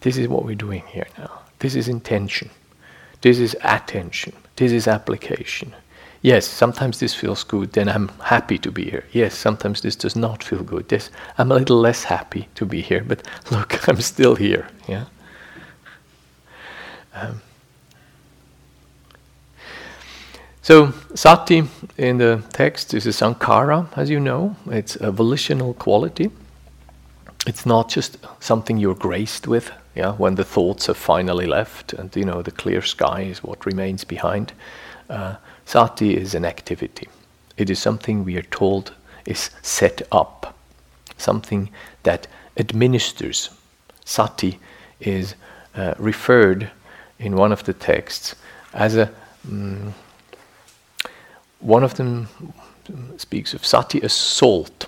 this 0.00 0.16
is 0.16 0.28
what 0.28 0.44
we're 0.44 0.54
doing 0.54 0.82
here 0.88 1.06
now. 1.18 1.40
This 1.58 1.74
is 1.74 1.88
intention. 1.88 2.50
This 3.22 3.38
is 3.38 3.56
attention. 3.62 4.32
This 4.56 4.72
is 4.72 4.86
application. 4.86 5.74
Yes, 6.22 6.46
sometimes 6.46 6.98
this 6.98 7.14
feels 7.14 7.44
good, 7.44 7.72
then 7.72 7.88
I'm 7.88 8.08
happy 8.20 8.58
to 8.58 8.72
be 8.72 8.90
here. 8.90 9.04
Yes, 9.12 9.34
sometimes 9.34 9.80
this 9.80 9.96
does 9.96 10.16
not 10.16 10.42
feel 10.42 10.62
good. 10.62 10.86
Yes, 10.90 11.10
I'm 11.38 11.52
a 11.52 11.54
little 11.54 11.78
less 11.78 12.04
happy 12.04 12.48
to 12.56 12.66
be 12.66 12.80
here, 12.80 13.04
but 13.06 13.22
look, 13.50 13.88
I'm 13.88 14.00
still 14.00 14.34
here. 14.34 14.66
Yeah. 14.88 15.04
Um, 17.14 17.40
so, 20.62 20.92
sati 21.14 21.62
in 21.96 22.18
the 22.18 22.42
text 22.52 22.92
is 22.92 23.06
a 23.06 23.12
sankara, 23.12 23.88
as 23.94 24.10
you 24.10 24.18
know. 24.18 24.56
It's 24.66 24.96
a 24.96 25.12
volitional 25.12 25.74
quality. 25.74 26.30
It's 27.46 27.64
not 27.64 27.88
just 27.88 28.18
something 28.40 28.76
you're 28.76 28.94
graced 28.94 29.46
with, 29.46 29.70
yeah, 29.94 30.12
when 30.12 30.34
the 30.34 30.44
thoughts 30.44 30.86
have 30.86 30.96
finally 30.96 31.46
left 31.46 31.92
and 31.92 32.14
you 32.16 32.24
know 32.24 32.42
the 32.42 32.50
clear 32.50 32.82
sky 32.82 33.22
is 33.22 33.42
what 33.42 33.64
remains 33.64 34.04
behind. 34.04 34.52
Uh, 35.08 35.36
sati 35.64 36.16
is 36.16 36.34
an 36.34 36.44
activity. 36.44 37.08
It 37.56 37.70
is 37.70 37.78
something 37.78 38.24
we 38.24 38.36
are 38.36 38.42
told 38.42 38.92
is 39.24 39.50
set 39.62 40.02
up, 40.12 40.54
something 41.16 41.70
that 42.02 42.26
administers. 42.56 43.50
Sati 44.04 44.58
is 45.00 45.34
uh, 45.74 45.94
referred 45.98 46.70
in 47.18 47.36
one 47.36 47.52
of 47.52 47.64
the 47.64 47.72
texts 47.72 48.34
as 48.74 48.96
a. 48.96 49.10
Um, 49.48 49.94
one 51.60 51.82
of 51.82 51.94
them 51.94 52.28
speaks 53.16 53.54
of 53.54 53.64
sati 53.64 54.02
as 54.02 54.12
salt 54.12 54.86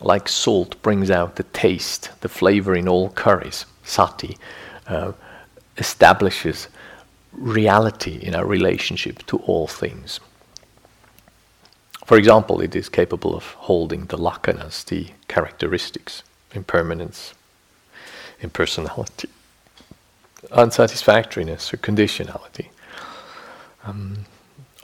like 0.00 0.28
salt 0.28 0.80
brings 0.82 1.10
out 1.10 1.36
the 1.36 1.42
taste, 1.42 2.10
the 2.20 2.28
flavor 2.28 2.74
in 2.74 2.88
all 2.88 3.10
curries, 3.10 3.66
sati 3.84 4.36
uh, 4.86 5.12
establishes 5.78 6.68
reality 7.32 8.18
in 8.22 8.34
our 8.34 8.46
relationship 8.46 9.24
to 9.26 9.38
all 9.38 9.66
things. 9.66 10.20
For 12.04 12.16
example, 12.16 12.60
it 12.60 12.76
is 12.76 12.88
capable 12.88 13.34
of 13.34 13.44
holding 13.44 14.06
the 14.06 14.16
lakshanas, 14.16 14.84
the 14.84 15.08
characteristics, 15.28 16.22
impermanence, 16.54 17.34
impersonality, 18.40 19.28
unsatisfactoriness, 20.52 21.74
or 21.74 21.78
conditionality. 21.78 22.68
Um, 23.84 24.18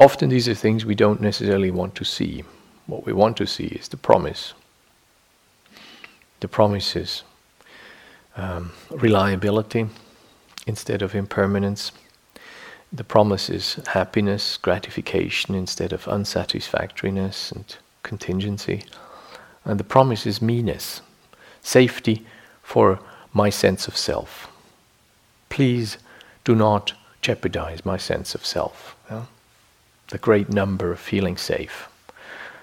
often 0.01 0.31
these 0.31 0.49
are 0.49 0.55
things 0.55 0.85
we 0.85 0.97
don't 0.97 1.21
necessarily 1.21 1.71
want 1.71 1.95
to 1.97 2.05
see. 2.05 2.45
What 2.87 3.07
we 3.07 3.13
want 3.13 3.37
to 3.37 3.47
see 3.47 3.67
is 3.67 3.89
the 3.89 3.97
promise 3.97 4.55
the 6.43 6.49
promises 6.49 7.23
um, 8.37 8.73
reliability 8.91 9.87
instead 10.67 11.01
of 11.01 11.15
impermanence. 11.15 11.93
The 12.93 13.05
promise 13.05 13.49
is 13.49 13.75
happiness, 13.87 14.57
gratification 14.57 15.55
instead 15.55 15.93
of 15.93 16.09
unsatisfactoriness 16.09 17.53
and 17.53 17.77
contingency. 18.03 18.83
And 19.65 19.79
the 19.79 19.85
promise 19.85 20.27
is 20.27 20.43
meanness, 20.43 21.01
safety 21.63 22.27
for 22.61 22.99
my 23.33 23.49
sense 23.49 23.87
of 23.87 23.97
self. 23.97 24.49
Please 25.49 25.97
do 26.45 26.57
not 26.57 26.93
jeopardize 27.21 27.85
my 27.85 27.97
sense 27.97 28.35
of 28.35 28.45
self. 28.45 28.97
Yeah? 29.09 29.27
The 30.09 30.19
great 30.19 30.49
number 30.49 30.91
of 30.91 30.99
feeling 30.99 31.37
safe. 31.37 31.89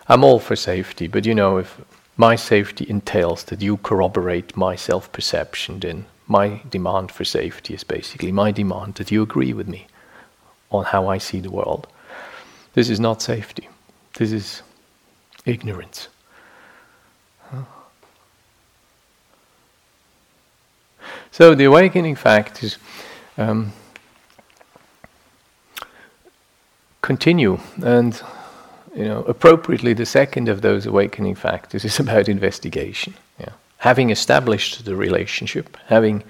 I'm 0.09 0.25
all 0.25 0.39
for 0.39 0.57
safety, 0.57 1.07
but 1.07 1.25
you 1.25 1.33
know, 1.33 1.57
if 1.57 1.79
my 2.19 2.35
safety 2.35 2.85
entails 2.89 3.45
that 3.45 3.61
you 3.61 3.77
corroborate 3.77 4.57
my 4.57 4.75
self 4.75 5.09
perception, 5.13 5.79
then 5.79 6.05
my 6.27 6.61
demand 6.69 7.13
for 7.13 7.23
safety 7.23 7.73
is 7.73 7.85
basically 7.85 8.29
my 8.29 8.51
demand 8.51 8.95
that 8.95 9.09
you 9.09 9.23
agree 9.23 9.53
with 9.53 9.69
me 9.69 9.87
on 10.69 10.83
how 10.83 11.07
I 11.07 11.17
see 11.17 11.39
the 11.39 11.49
world. 11.49 11.87
This 12.73 12.89
is 12.89 12.99
not 12.99 13.21
safety, 13.21 13.69
this 14.15 14.33
is 14.33 14.61
ignorance. 15.45 16.09
So 21.31 21.55
the 21.55 21.63
awakening 21.63 22.15
fact 22.15 22.63
is 22.63 22.77
um, 23.37 23.71
continue 27.01 27.59
and 27.81 28.21
you 28.95 29.05
know, 29.05 29.23
appropriately, 29.23 29.93
the 29.93 30.05
second 30.05 30.49
of 30.49 30.61
those 30.61 30.85
awakening 30.85 31.35
factors 31.35 31.85
is 31.85 31.99
about 32.05 32.29
investigation. 32.29 33.13
Yeah. 33.39 33.53
Having 33.77 34.09
established 34.09 34.85
the 34.85 34.95
relationship, 34.95 35.77
having 35.87 36.23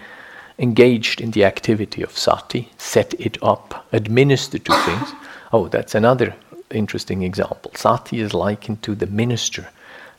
engaged 0.58 1.22
in 1.22 1.32
the 1.32 1.46
activity 1.46 2.04
of 2.04 2.18
sati, 2.18 2.72
set 2.78 3.14
it 3.20 3.38
up, 3.42 3.88
administered 3.92 4.66
to 4.66 4.74
things. 4.86 5.14
Oh, 5.52 5.68
that's 5.68 5.96
another 5.96 6.36
interesting 6.70 7.24
example. 7.24 7.72
Sati 7.76 8.20
is 8.20 8.34
likened 8.34 8.84
to 8.84 8.96
the 8.96 9.08
minister 9.08 9.70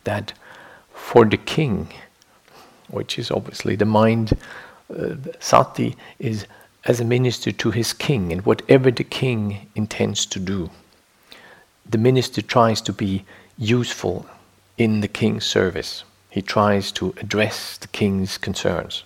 that 0.05 0.33
for 0.93 1.25
the 1.25 1.37
king, 1.37 1.89
which 2.89 3.19
is 3.19 3.31
obviously 3.31 3.77
the 3.77 3.85
mind, 3.85 4.33
uh, 4.97 5.15
sati 5.39 5.97
is 6.19 6.47
as 6.85 7.01
a 7.01 7.05
minister 7.05 7.53
to 7.53 7.71
his 7.71 7.93
king 7.93 8.33
and 8.33 8.45
whatever 8.47 8.91
the 8.91 9.05
king 9.05 9.69
intends 9.75 10.25
to 10.27 10.41
do 10.41 10.71
the 11.91 11.99
minister 11.99 12.43
tries 12.43 12.81
to 12.83 12.93
be 12.93 13.25
useful 13.59 14.27
in 14.79 15.01
the 15.01 15.09
king's 15.09 15.45
service. 15.45 16.05
He 16.31 16.43
tries 16.43 16.93
to 16.93 17.15
address 17.21 17.77
the 17.79 17.89
king's 17.89 18.39
concerns. 18.39 19.05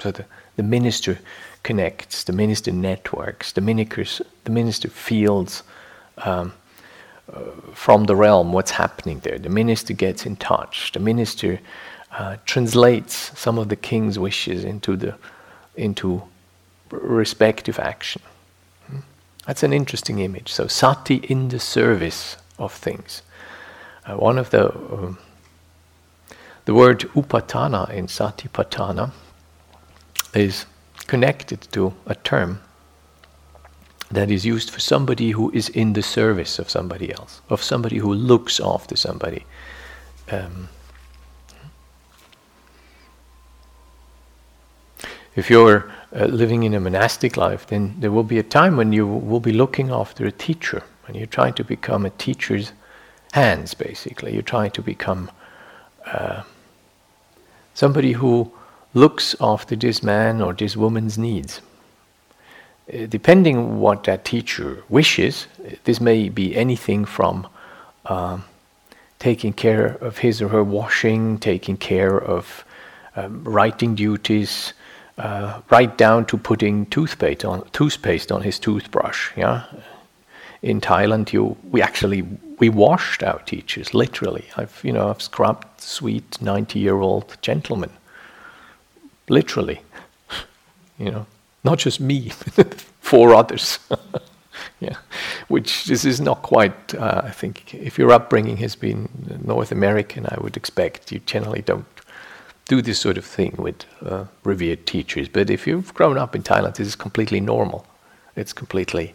So 0.00 0.10
the, 0.10 0.24
the 0.56 0.62
minister 0.62 1.18
connects, 1.62 2.24
the 2.24 2.32
minister 2.32 2.72
networks, 2.72 3.52
the, 3.52 3.60
the 4.44 4.50
minister 4.50 4.88
feels 4.88 5.62
um, 6.18 6.52
uh, 7.32 7.40
from 7.74 8.04
the 8.04 8.16
realm 8.16 8.52
what's 8.52 8.72
happening 8.72 9.20
there. 9.20 9.38
The 9.38 9.48
minister 9.48 9.92
gets 9.92 10.26
in 10.26 10.36
touch. 10.36 10.92
The 10.92 11.00
minister 11.00 11.60
uh, 12.12 12.36
translates 12.46 13.38
some 13.38 13.58
of 13.58 13.68
the 13.68 13.76
king's 13.76 14.18
wishes 14.18 14.64
into 14.64 14.96
the 14.96 15.14
into 15.76 16.22
respective 16.90 17.78
action. 17.78 18.22
That's 19.48 19.62
an 19.62 19.72
interesting 19.72 20.18
image. 20.18 20.52
So 20.52 20.66
sati 20.66 21.14
in 21.14 21.48
the 21.48 21.58
service 21.58 22.36
of 22.58 22.70
things. 22.70 23.22
Uh, 24.04 24.16
one 24.16 24.36
of 24.36 24.50
the 24.50 24.74
um, 24.74 25.16
the 26.66 26.74
word 26.74 27.00
upatthana 27.14 27.88
in 27.88 28.08
satipatthana 28.08 29.10
is 30.34 30.66
connected 31.06 31.62
to 31.72 31.94
a 32.04 32.14
term 32.14 32.60
that 34.10 34.30
is 34.30 34.44
used 34.44 34.68
for 34.68 34.80
somebody 34.80 35.30
who 35.30 35.50
is 35.52 35.70
in 35.70 35.94
the 35.94 36.02
service 36.02 36.58
of 36.58 36.68
somebody 36.68 37.10
else, 37.10 37.40
of 37.48 37.62
somebody 37.62 37.96
who 37.96 38.12
looks 38.12 38.60
after 38.60 38.96
somebody. 38.96 39.46
Um, 40.30 40.68
if 45.34 45.48
you're 45.48 45.90
uh, 46.14 46.24
living 46.24 46.62
in 46.62 46.74
a 46.74 46.80
monastic 46.80 47.36
life, 47.36 47.66
then 47.66 47.94
there 47.98 48.10
will 48.10 48.22
be 48.24 48.38
a 48.38 48.42
time 48.42 48.76
when 48.76 48.92
you 48.92 49.06
will 49.06 49.40
be 49.40 49.52
looking 49.52 49.90
after 49.90 50.26
a 50.26 50.32
teacher, 50.32 50.82
and 51.06 51.16
you're 51.16 51.26
trying 51.26 51.54
to 51.54 51.64
become 51.64 52.06
a 52.06 52.10
teacher's 52.10 52.72
hands, 53.32 53.74
basically. 53.74 54.32
You're 54.32 54.42
trying 54.42 54.70
to 54.72 54.82
become 54.82 55.30
uh, 56.06 56.42
somebody 57.74 58.12
who 58.12 58.50
looks 58.94 59.36
after 59.40 59.76
this 59.76 60.02
man 60.02 60.40
or 60.40 60.52
this 60.52 60.76
woman's 60.76 61.18
needs. 61.18 61.60
Uh, 62.92 63.06
depending 63.06 63.78
what 63.80 64.04
that 64.04 64.24
teacher 64.24 64.82
wishes, 64.88 65.46
this 65.84 66.00
may 66.00 66.28
be 66.30 66.56
anything 66.56 67.04
from 67.04 67.46
um, 68.06 68.44
taking 69.18 69.52
care 69.52 69.86
of 70.00 70.18
his 70.18 70.40
or 70.40 70.48
her 70.48 70.64
washing, 70.64 71.38
taking 71.38 71.76
care 71.76 72.18
of 72.18 72.64
um, 73.14 73.44
writing 73.44 73.94
duties, 73.94 74.72
uh, 75.18 75.60
right 75.70 75.96
down 75.98 76.24
to 76.26 76.36
putting 76.36 76.86
toothpaste 76.86 77.44
on 77.44 77.68
toothpaste 77.72 78.32
on 78.32 78.42
his 78.42 78.58
toothbrush. 78.58 79.30
Yeah, 79.36 79.64
in 80.62 80.80
Thailand, 80.80 81.32
you 81.32 81.56
we 81.70 81.82
actually 81.82 82.22
we 82.58 82.68
washed 82.68 83.22
our 83.22 83.40
teachers 83.40 83.94
literally. 83.94 84.44
I've 84.56 84.80
you 84.82 84.92
know 84.92 85.08
I've 85.10 85.22
scrubbed 85.22 85.80
sweet 85.80 86.40
ninety 86.40 86.78
year 86.78 86.96
old 87.00 87.36
gentlemen, 87.42 87.90
literally. 89.28 89.80
You 91.00 91.12
know, 91.12 91.26
not 91.62 91.78
just 91.78 92.00
me, 92.00 92.30
four 93.00 93.32
others. 93.32 93.78
yeah, 94.80 94.96
which 95.46 95.84
this 95.84 96.04
is 96.04 96.20
not 96.20 96.42
quite. 96.42 96.92
Uh, 96.92 97.22
I 97.24 97.30
think 97.30 97.72
if 97.72 97.98
your 97.98 98.10
upbringing 98.10 98.56
has 98.56 98.74
been 98.74 99.08
North 99.44 99.70
American, 99.70 100.26
I 100.26 100.38
would 100.40 100.56
expect 100.56 101.12
you 101.12 101.20
generally 101.20 101.62
don't 101.62 101.86
do 102.68 102.82
this 102.82 103.00
sort 103.00 103.18
of 103.18 103.24
thing 103.24 103.54
with 103.58 103.84
uh, 104.04 104.26
revered 104.44 104.86
teachers. 104.86 105.28
But 105.28 105.50
if 105.50 105.66
you've 105.66 105.92
grown 105.94 106.18
up 106.18 106.36
in 106.36 106.42
Thailand, 106.42 106.76
this 106.76 106.86
is 106.86 106.94
completely 106.94 107.40
normal. 107.40 107.86
It's 108.36 108.52
completely, 108.52 109.14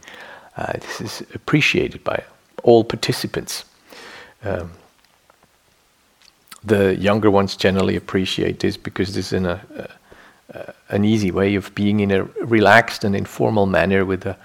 uh, 0.57 0.73
this 0.73 1.01
is 1.01 1.21
appreciated 1.33 2.03
by 2.03 2.23
all 2.63 2.83
participants. 2.83 3.63
Um, 4.43 4.71
the 6.63 6.95
younger 6.95 7.29
ones 7.29 7.55
generally 7.55 7.95
appreciate 7.95 8.59
this 8.59 8.75
because 8.75 9.13
this 9.13 9.27
is 9.27 9.33
an, 9.33 9.45
a, 9.45 9.61
a, 10.49 10.73
an 10.89 11.05
easy 11.05 11.29
way 11.29 11.55
of 11.55 11.73
being 11.75 11.99
in 11.99 12.11
a 12.11 12.23
relaxed 12.23 13.03
and 13.03 13.15
informal 13.15 13.67
manner 13.67 14.03
with 14.03 14.25
a, 14.25 14.35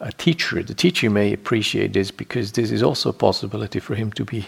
a 0.00 0.12
teacher. 0.12 0.62
The 0.62 0.74
teacher 0.74 1.10
may 1.10 1.32
appreciate 1.32 1.92
this 1.92 2.10
because 2.10 2.52
this 2.52 2.70
is 2.70 2.82
also 2.82 3.10
a 3.10 3.12
possibility 3.12 3.80
for 3.80 3.94
him 3.94 4.10
to 4.12 4.24
be 4.24 4.46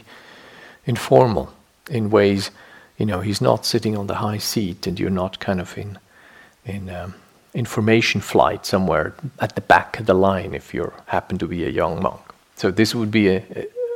informal 0.87 1.53
in 1.91 2.11
ways 2.11 2.51
you 2.99 3.07
know, 3.07 3.21
he's 3.21 3.41
not 3.41 3.67
sitting 3.67 3.97
on 3.97 4.07
the 4.07 4.15
high 4.15 4.39
seat 4.39 4.87
and 4.87 4.99
you're 4.99 5.11
not 5.11 5.39
kind 5.39 5.61
of 5.61 5.77
in, 5.79 5.99
in 6.65 6.89
um, 6.91 7.15
information 7.55 8.21
flight 8.21 8.67
somewhere 8.67 9.15
at 9.39 9.55
the 9.55 9.61
back 9.61 10.01
of 10.01 10.07
the 10.07 10.15
line 10.15 10.55
if 10.55 10.75
you 10.75 10.93
happen 11.07 11.39
to 11.39 11.47
be 11.47 11.65
a 11.65 11.71
young 11.71 12.03
monk. 12.03 12.21
So 12.55 12.71
this 12.71 12.95
would 12.95 13.11
be 13.11 13.29
a, 13.29 13.43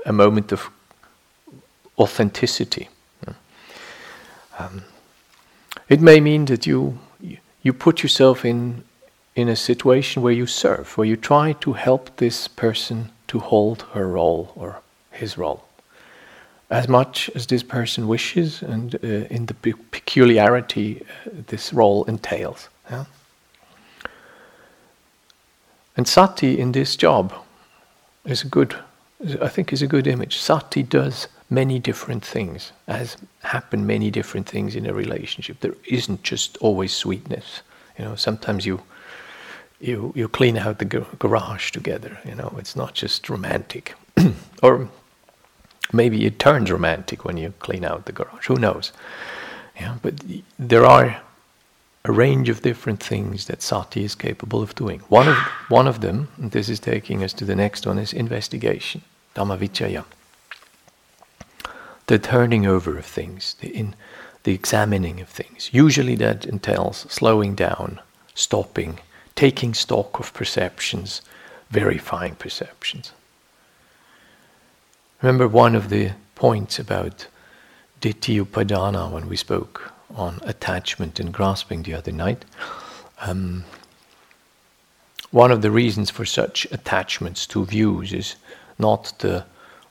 a 0.07 0.13
moment 0.13 0.53
of 0.53 0.71
authenticity. 1.99 2.89
Um, 4.59 4.83
It 5.89 6.01
may 6.01 6.21
mean 6.21 6.45
that 6.45 6.67
you 6.67 6.99
you 7.63 7.73
put 7.73 8.03
yourself 8.03 8.45
in 8.45 8.83
in 9.35 9.49
a 9.49 9.57
situation 9.57 10.23
where 10.23 10.37
you 10.37 10.47
serve, 10.47 10.85
where 10.97 11.09
you 11.09 11.17
try 11.17 11.55
to 11.55 11.73
help 11.73 12.17
this 12.17 12.49
person 12.49 13.11
to 13.27 13.39
hold 13.39 13.83
her 13.93 14.07
role 14.07 14.53
or 14.57 14.75
his 15.11 15.37
role 15.37 15.61
as 16.71 16.89
much 16.89 17.29
as 17.35 17.47
this 17.47 17.63
person 17.63 18.07
wishes 18.07 18.63
and 18.63 18.95
uh, 18.95 19.27
in 19.31 19.47
the 19.47 19.55
pe- 19.55 19.73
peculiarity 19.91 21.03
uh, 21.27 21.31
this 21.49 21.73
role 21.73 22.05
entails. 22.05 22.69
Yeah? 22.91 23.05
And 25.97 26.07
sati 26.07 26.59
in 26.59 26.73
this 26.73 26.97
job 26.97 27.33
is 28.25 28.43
a 28.43 28.47
good, 28.47 28.77
I 29.43 29.49
think, 29.49 29.73
is 29.73 29.83
a 29.83 29.87
good 29.87 30.07
image. 30.07 30.39
Sati 30.39 30.83
does 30.83 31.27
many 31.51 31.81
different 31.81 32.25
things, 32.25 32.73
as 32.87 33.17
happen 33.43 33.87
many 33.87 34.11
different 34.11 34.49
things 34.49 34.77
in 34.77 34.87
a 34.87 34.95
relationship. 34.95 35.61
There 35.61 35.75
isn't 35.89 36.23
just 36.23 36.57
always 36.59 36.93
sweetness. 36.93 37.63
You 37.99 38.05
know, 38.05 38.15
sometimes 38.15 38.65
you 38.65 38.81
you 39.81 40.13
you 40.15 40.29
clean 40.29 40.57
out 40.57 40.79
the 40.79 40.85
garage 41.19 41.73
together. 41.73 42.19
You 42.25 42.37
know, 42.37 42.55
it's 42.59 42.77
not 42.77 42.95
just 42.95 43.29
romantic, 43.29 43.95
or 44.63 44.89
maybe 45.93 46.27
it 46.27 46.39
turns 46.39 46.71
romantic 46.71 47.25
when 47.25 47.37
you 47.37 47.55
clean 47.59 47.85
out 47.85 48.07
the 48.07 48.13
garage. 48.13 48.47
Who 48.47 48.57
knows? 48.57 48.93
Yeah, 49.77 49.97
but 50.03 50.23
there 50.59 50.85
are 50.85 51.23
a 52.05 52.13
range 52.13 52.49
of 52.49 52.63
different 52.63 53.03
things 53.03 53.47
that 53.47 53.63
sati 53.63 54.05
is 54.05 54.15
capable 54.15 54.63
of 54.63 54.75
doing. 54.75 55.01
One 55.09 55.29
of 55.29 55.37
one 55.69 55.87
of 55.87 56.01
them, 56.01 56.29
and 56.37 56.51
this 56.51 56.69
is 56.69 56.81
taking 56.81 57.23
us 57.23 57.33
to 57.35 57.45
the 57.45 57.57
next 57.57 57.87
one, 57.87 57.99
is 57.99 58.13
investigation, 58.13 59.03
dhammavicaya. 59.35 60.05
The 62.07 62.19
turning 62.19 62.67
over 62.67 62.99
of 62.99 63.07
things, 63.07 63.55
the 63.61 63.69
in 63.69 63.95
the 64.45 64.55
examining 64.55 65.21
of 65.21 65.29
things. 65.29 65.69
Usually 65.73 66.17
that 66.17 66.47
entails 66.47 67.07
slowing 67.11 67.55
down, 67.55 68.01
stopping, 68.35 69.01
taking 69.35 69.75
stock 69.75 70.19
of 70.19 70.33
perceptions, 70.33 71.21
verifying 71.71 72.35
perceptions. 72.35 73.13
Remember 75.23 75.47
one 75.47 75.75
of 75.75 75.91
the 75.91 76.13
points 76.35 76.79
about 76.79 77.27
Ditthi 78.01 78.43
Upadana 78.43 79.11
when 79.11 79.29
we 79.29 79.37
spoke 79.37 79.93
on 80.15 80.41
attachment 80.45 81.21
and 81.21 81.31
grasping 81.31 81.83
the 81.83 81.93
other 81.93 82.11
night. 82.11 82.47
Um, 83.21 83.65
one 85.31 85.51
of 85.51 85.61
the 85.61 85.71
reasons 85.71 86.09
for 86.09 86.25
such 86.25 86.67
attachments 86.73 87.47
to 87.49 87.67
views 87.67 88.15
is 88.15 88.37
not 88.79 89.13
the 89.19 89.45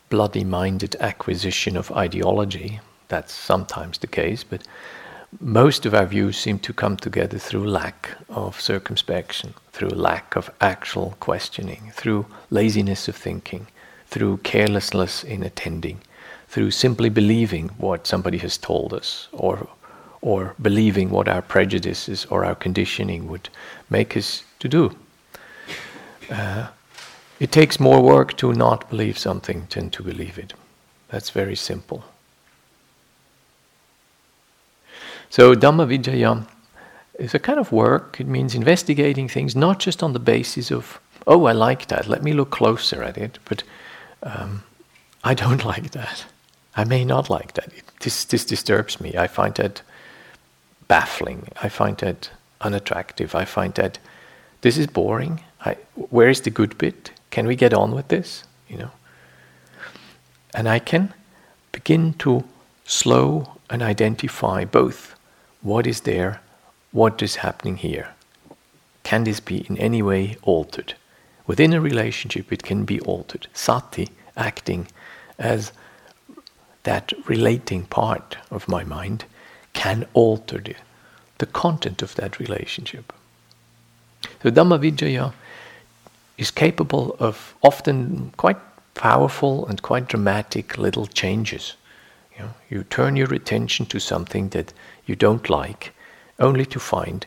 bloody 0.09 0.43
minded 0.43 0.95
acquisition 0.99 1.77
of 1.77 1.91
ideology, 1.91 2.79
that's 3.07 3.31
sometimes 3.31 3.99
the 3.99 4.07
case, 4.07 4.43
but 4.43 4.63
most 5.39 5.85
of 5.85 5.93
our 5.93 6.07
views 6.07 6.39
seem 6.39 6.57
to 6.57 6.73
come 6.73 6.97
together 6.97 7.37
through 7.37 7.69
lack 7.69 8.17
of 8.29 8.59
circumspection, 8.59 9.53
through 9.73 9.89
lack 9.89 10.35
of 10.35 10.49
actual 10.59 11.15
questioning, 11.19 11.91
through 11.93 12.25
laziness 12.49 13.07
of 13.07 13.15
thinking, 13.15 13.67
through 14.09 14.37
carelessness 14.37 15.23
in 15.23 15.43
attending, 15.43 16.01
through 16.47 16.71
simply 16.71 17.09
believing 17.09 17.69
what 17.77 18.07
somebody 18.07 18.39
has 18.39 18.57
told 18.57 18.93
us, 18.93 19.27
or, 19.31 19.67
or 20.21 20.55
believing 20.61 21.09
what 21.09 21.27
our 21.27 21.41
prejudices 21.41 22.25
or 22.25 22.43
our 22.43 22.55
conditioning 22.55 23.27
would 23.27 23.49
make 23.89 24.17
us 24.17 24.43
to 24.59 24.67
do. 24.67 24.95
Uh, 26.29 26.67
it 27.39 27.51
takes 27.51 27.79
more 27.79 28.01
work 28.01 28.35
to 28.37 28.53
not 28.53 28.89
believe 28.89 29.17
something 29.17 29.67
than 29.69 29.89
to 29.91 30.03
believe 30.03 30.37
it. 30.37 30.53
That's 31.09 31.29
very 31.29 31.55
simple. 31.55 32.03
So, 35.29 35.53
Dhamma 35.53 35.87
Vicaya 35.87 36.47
is 37.19 37.35
a 37.35 37.39
kind 37.39 37.59
of 37.59 37.71
work. 37.71 38.19
It 38.19 38.27
means 38.27 38.55
investigating 38.55 39.29
things 39.29 39.55
not 39.55 39.79
just 39.79 40.01
on 40.01 40.13
the 40.13 40.19
basis 40.19 40.71
of, 40.71 40.99
oh, 41.27 41.45
I 41.45 41.51
like 41.51 41.87
that, 41.87 42.07
let 42.07 42.23
me 42.23 42.33
look 42.33 42.49
closer 42.49 43.03
at 43.03 43.17
it, 43.17 43.37
but 43.45 43.63
um, 44.23 44.63
I 45.23 45.33
don't 45.33 45.65
like 45.73 45.91
that. 45.91 46.25
I 46.75 46.83
may 46.83 47.03
not 47.03 47.29
like 47.29 47.53
that. 47.53 47.67
It, 47.67 47.83
this, 48.01 48.25
this 48.25 48.45
disturbs 48.45 49.01
me. 49.01 49.15
I 49.17 49.27
find 49.27 49.55
that 49.55 49.81
baffling. 50.87 51.47
I 51.61 51.69
find 51.69 51.97
that 51.97 52.31
unattractive. 52.61 53.35
I 53.35 53.45
find 53.45 53.73
that 53.75 53.99
this 54.61 54.77
is 54.77 54.87
boring. 54.87 55.41
I, 55.65 55.77
where 55.95 56.29
is 56.29 56.41
the 56.41 56.49
good 56.49 56.77
bit? 56.77 57.11
Can 57.31 57.47
we 57.47 57.55
get 57.55 57.73
on 57.73 57.93
with 57.93 58.07
this? 58.07 58.43
You 58.67 58.77
know. 58.77 58.91
And 60.53 60.67
I 60.67 60.79
can 60.79 61.13
begin 61.71 62.13
to 62.13 62.43
slow 62.85 63.57
and 63.69 63.81
identify 63.81 64.65
both 64.65 65.15
what 65.61 65.85
is 65.85 66.01
there, 66.01 66.41
what 66.91 67.21
is 67.21 67.37
happening 67.37 67.77
here. 67.77 68.09
Can 69.03 69.23
this 69.23 69.39
be 69.39 69.65
in 69.69 69.77
any 69.77 70.01
way 70.01 70.37
altered? 70.41 70.95
Within 71.49 71.73
a 71.73 71.81
relationship, 71.81 72.53
it 72.53 72.61
can 72.61 72.85
be 72.85 72.99
altered. 72.99 73.47
Sati, 73.53 74.09
acting 74.37 74.85
as 75.39 75.71
that 76.83 77.11
relating 77.25 77.85
part 77.85 78.37
of 78.51 78.67
my 78.67 78.83
mind, 78.83 79.25
can 79.73 80.05
alter 80.13 80.59
the, 80.59 80.75
the 81.39 81.47
content 81.47 82.03
of 82.03 82.13
that 82.13 82.37
relationship. 82.37 83.11
So 84.43 84.51
Dhammavicaya 84.51 85.33
is 86.37 86.51
capable 86.51 87.15
of 87.19 87.55
often 87.63 88.31
quite 88.37 88.59
powerful 88.93 89.65
and 89.65 89.81
quite 89.81 90.07
dramatic 90.07 90.77
little 90.77 91.07
changes. 91.07 91.73
You, 92.37 92.43
know, 92.43 92.53
you 92.69 92.83
turn 92.83 93.15
your 93.15 93.33
attention 93.33 93.87
to 93.87 93.99
something 93.99 94.49
that 94.49 94.71
you 95.07 95.15
don't 95.15 95.49
like, 95.49 95.95
only 96.37 96.67
to 96.67 96.79
find 96.79 97.25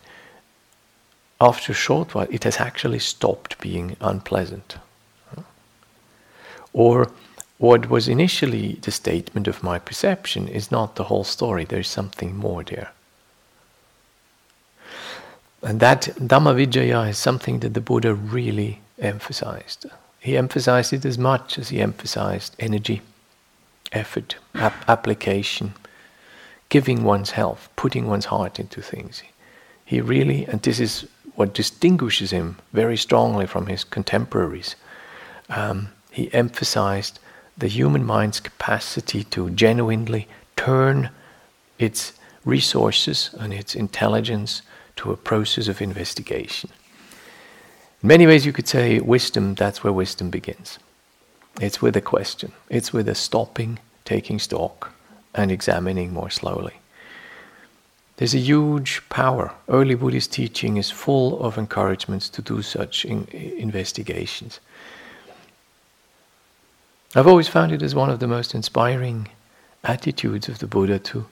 after 1.43 1.73
a 1.73 1.75
short 1.75 2.15
while, 2.15 2.29
it 2.31 2.45
has 2.45 2.61
actually 2.61 3.01
stopped 3.01 3.61
being 3.61 3.97
unpleasant. 4.01 4.77
Or 6.73 7.11
what 7.59 7.91
was 7.91 8.07
initially 8.07 8.75
the 8.83 8.93
statement 8.93 9.49
of 9.49 9.63
my 9.63 9.81
perception 9.81 10.47
is 10.47 10.71
not 10.71 10.95
the 10.95 11.05
whole 11.05 11.25
story, 11.25 11.65
there 11.65 11.81
is 11.81 11.89
something 11.89 12.37
more 12.37 12.63
there. 12.63 12.93
And 15.63 15.81
that 15.81 16.03
Dhammavicaya 16.17 17.09
is 17.11 17.19
something 17.19 17.59
that 17.61 17.75
the 17.75 17.81
Buddha 17.81 18.15
really 18.15 18.81
emphasized. 19.01 19.87
He 20.21 20.37
emphasized 20.37 20.93
it 20.93 21.05
as 21.05 21.19
much 21.19 21.59
as 21.59 21.71
he 21.71 21.81
emphasized 21.81 22.55
energy, 22.61 23.03
effort, 23.91 24.37
ap- 24.55 24.89
application, 24.89 25.75
giving 26.69 27.03
one's 27.03 27.33
health, 27.33 27.69
putting 27.75 28.07
one's 28.07 28.27
heart 28.27 28.61
into 28.61 28.81
things. 28.81 29.23
He 29.85 30.01
really, 30.01 30.47
and 30.47 30.63
this 30.63 30.81
is 30.81 31.07
what 31.43 31.55
distinguishes 31.55 32.31
him 32.31 32.57
very 32.73 32.97
strongly 32.97 33.47
from 33.49 33.67
his 33.67 33.83
contemporaries. 33.83 34.77
Um, 35.49 35.89
he 36.13 36.33
emphasized 36.33 37.19
the 37.59 37.67
human 37.67 38.05
mind's 38.05 38.39
capacity 38.39 39.25
to 39.25 39.51
genuinely 39.51 40.29
turn 40.55 41.11
its 41.81 42.13
resources 42.45 43.35
and 43.41 43.53
its 43.53 43.75
intelligence 43.75 44.63
to 44.95 45.11
a 45.11 45.17
process 45.17 45.67
of 45.67 45.83
investigation. 45.83 46.71
In 48.03 48.07
many 48.07 48.25
ways, 48.25 48.47
you 48.47 48.53
could 48.53 48.69
say 48.69 49.01
wisdom, 49.01 49.57
that's 49.57 49.83
where 49.83 49.93
wisdom 49.93 50.31
begins. 50.31 50.79
It's 51.61 51.83
with 51.83 51.97
a 51.97 52.01
question, 52.01 52.53
it's 52.71 52.93
with 52.93 53.09
a 53.09 53.17
stopping, 53.17 53.81
taking 54.05 54.39
stock, 54.39 54.93
and 55.35 55.51
examining 55.51 56.13
more 56.13 56.31
slowly. 56.31 56.75
There's 58.23 58.35
a 58.35 58.39
huge 58.39 59.03
power. 59.09 59.53
Early 59.69 59.97
Buddhist 59.97 60.31
teaching 60.31 60.77
is 60.77 60.93
full 60.93 61.43
of 61.43 61.59
encouragements 61.59 62.29
to 62.29 62.41
do 62.41 62.63
such 62.63 63.05
in, 63.05 63.27
investigations. 63.33 64.61
I've 67.17 67.27
always 67.27 67.49
found 67.49 67.73
it 67.73 67.83
as 67.83 67.97
one 67.97 68.11
of 68.11 68.21
the 68.21 68.29
most 68.29 68.55
inspiring 68.55 69.27
attitudes 69.83 70.49
of 70.49 70.61
the 70.61 70.69
Buddha 70.69 71.01
to, 71.01 71.27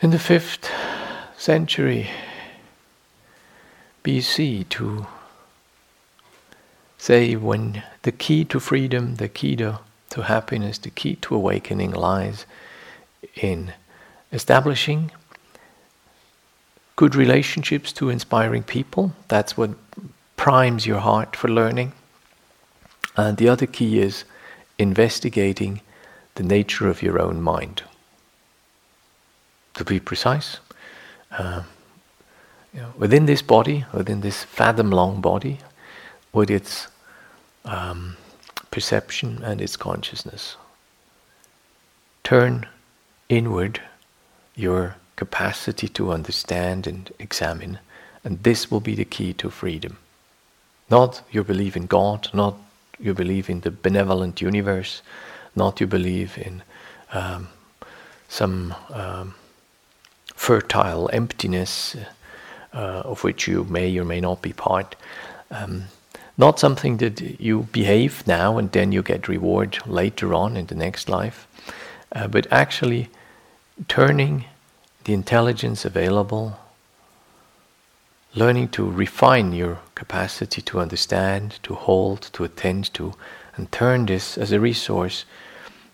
in 0.00 0.10
the 0.10 0.18
fifth 0.18 0.68
century 1.36 2.10
BC, 4.02 4.68
to 4.70 5.06
say 6.98 7.36
when 7.36 7.84
the 8.02 8.10
key 8.10 8.44
to 8.46 8.58
freedom, 8.58 9.14
the 9.14 9.28
key 9.28 9.54
to, 9.54 9.78
to 10.10 10.22
happiness, 10.22 10.78
the 10.78 10.90
key 10.90 11.14
to 11.14 11.36
awakening 11.36 11.92
lies 11.92 12.44
in 13.36 13.72
establishing 14.34 15.10
good 16.96 17.14
relationships 17.14 17.92
to 17.92 18.10
inspiring 18.10 18.62
people. 18.62 19.12
That's 19.28 19.56
what 19.56 19.70
primes 20.36 20.86
your 20.86 21.00
heart 21.00 21.36
for 21.36 21.48
learning. 21.48 21.92
And 23.16 23.36
the 23.36 23.48
other 23.48 23.66
key 23.66 24.00
is 24.00 24.24
investigating 24.78 25.80
the 26.34 26.42
nature 26.42 26.88
of 26.88 27.02
your 27.02 27.20
own 27.20 27.40
mind. 27.40 27.82
To 29.74 29.84
be 29.84 29.98
precise, 30.00 30.58
uh, 31.32 31.62
you 32.72 32.80
know, 32.80 32.92
within 32.96 33.26
this 33.26 33.42
body, 33.42 33.84
within 33.92 34.20
this 34.20 34.44
fathom 34.44 34.90
long 34.90 35.20
body, 35.20 35.58
with 36.32 36.50
its 36.50 36.88
um, 37.64 38.16
perception 38.70 39.42
and 39.42 39.60
its 39.60 39.76
consciousness, 39.76 40.56
turn 42.22 42.66
inward 43.28 43.80
your 44.54 44.96
capacity 45.16 45.88
to 45.88 46.12
understand 46.12 46.86
and 46.86 47.12
examine, 47.18 47.78
and 48.24 48.42
this 48.42 48.70
will 48.70 48.80
be 48.80 48.94
the 48.94 49.04
key 49.04 49.32
to 49.34 49.50
freedom. 49.50 49.98
Not 50.90 51.22
your 51.30 51.44
belief 51.44 51.76
in 51.76 51.86
God, 51.86 52.28
not 52.32 52.56
your 52.98 53.14
belief 53.14 53.50
in 53.50 53.60
the 53.60 53.70
benevolent 53.70 54.40
universe, 54.40 55.02
not 55.56 55.80
your 55.80 55.88
belief 55.88 56.38
in 56.38 56.62
um, 57.12 57.48
some 58.28 58.74
um, 58.92 59.34
fertile 60.34 61.08
emptiness 61.12 61.96
uh, 62.72 63.02
of 63.04 63.24
which 63.24 63.46
you 63.46 63.64
may 63.64 63.96
or 63.98 64.04
may 64.04 64.20
not 64.20 64.42
be 64.42 64.52
part. 64.52 64.96
Um, 65.50 65.84
not 66.36 66.58
something 66.58 66.96
that 66.96 67.40
you 67.40 67.68
behave 67.70 68.26
now 68.26 68.58
and 68.58 68.72
then 68.72 68.90
you 68.90 69.02
get 69.02 69.28
reward 69.28 69.78
later 69.86 70.34
on 70.34 70.56
in 70.56 70.66
the 70.66 70.74
next 70.74 71.08
life, 71.08 71.46
uh, 72.12 72.26
but 72.26 72.46
actually 72.50 73.08
turning 73.88 74.44
the 75.04 75.12
intelligence 75.12 75.84
available, 75.84 76.58
learning 78.34 78.68
to 78.68 78.88
refine 78.88 79.52
your 79.52 79.78
capacity 79.94 80.62
to 80.62 80.80
understand, 80.80 81.58
to 81.62 81.74
hold, 81.74 82.22
to 82.32 82.44
attend 82.44 82.92
to, 82.94 83.14
and 83.56 83.70
turn 83.70 84.06
this 84.06 84.38
as 84.38 84.52
a 84.52 84.60
resource 84.60 85.24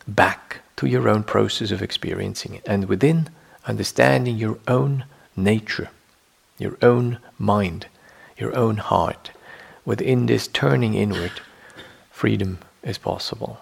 back 0.07 0.61
to 0.77 0.87
your 0.87 1.09
own 1.09 1.23
process 1.23 1.71
of 1.71 1.83
experiencing 1.83 2.55
it. 2.55 2.63
And 2.67 2.87
within 2.87 3.29
understanding 3.67 4.37
your 4.37 4.59
own 4.67 5.05
nature, 5.37 5.91
your 6.59 6.77
own 6.83 7.19
mind, 7.39 7.87
your 8.39 8.57
own 8.57 8.79
heart, 8.79 9.31
within 9.85 10.27
this 10.27 10.47
turning 10.47 10.95
inward, 10.95 11.33
freedom 12.11 12.59
is 12.83 12.99
possible, 12.99 13.59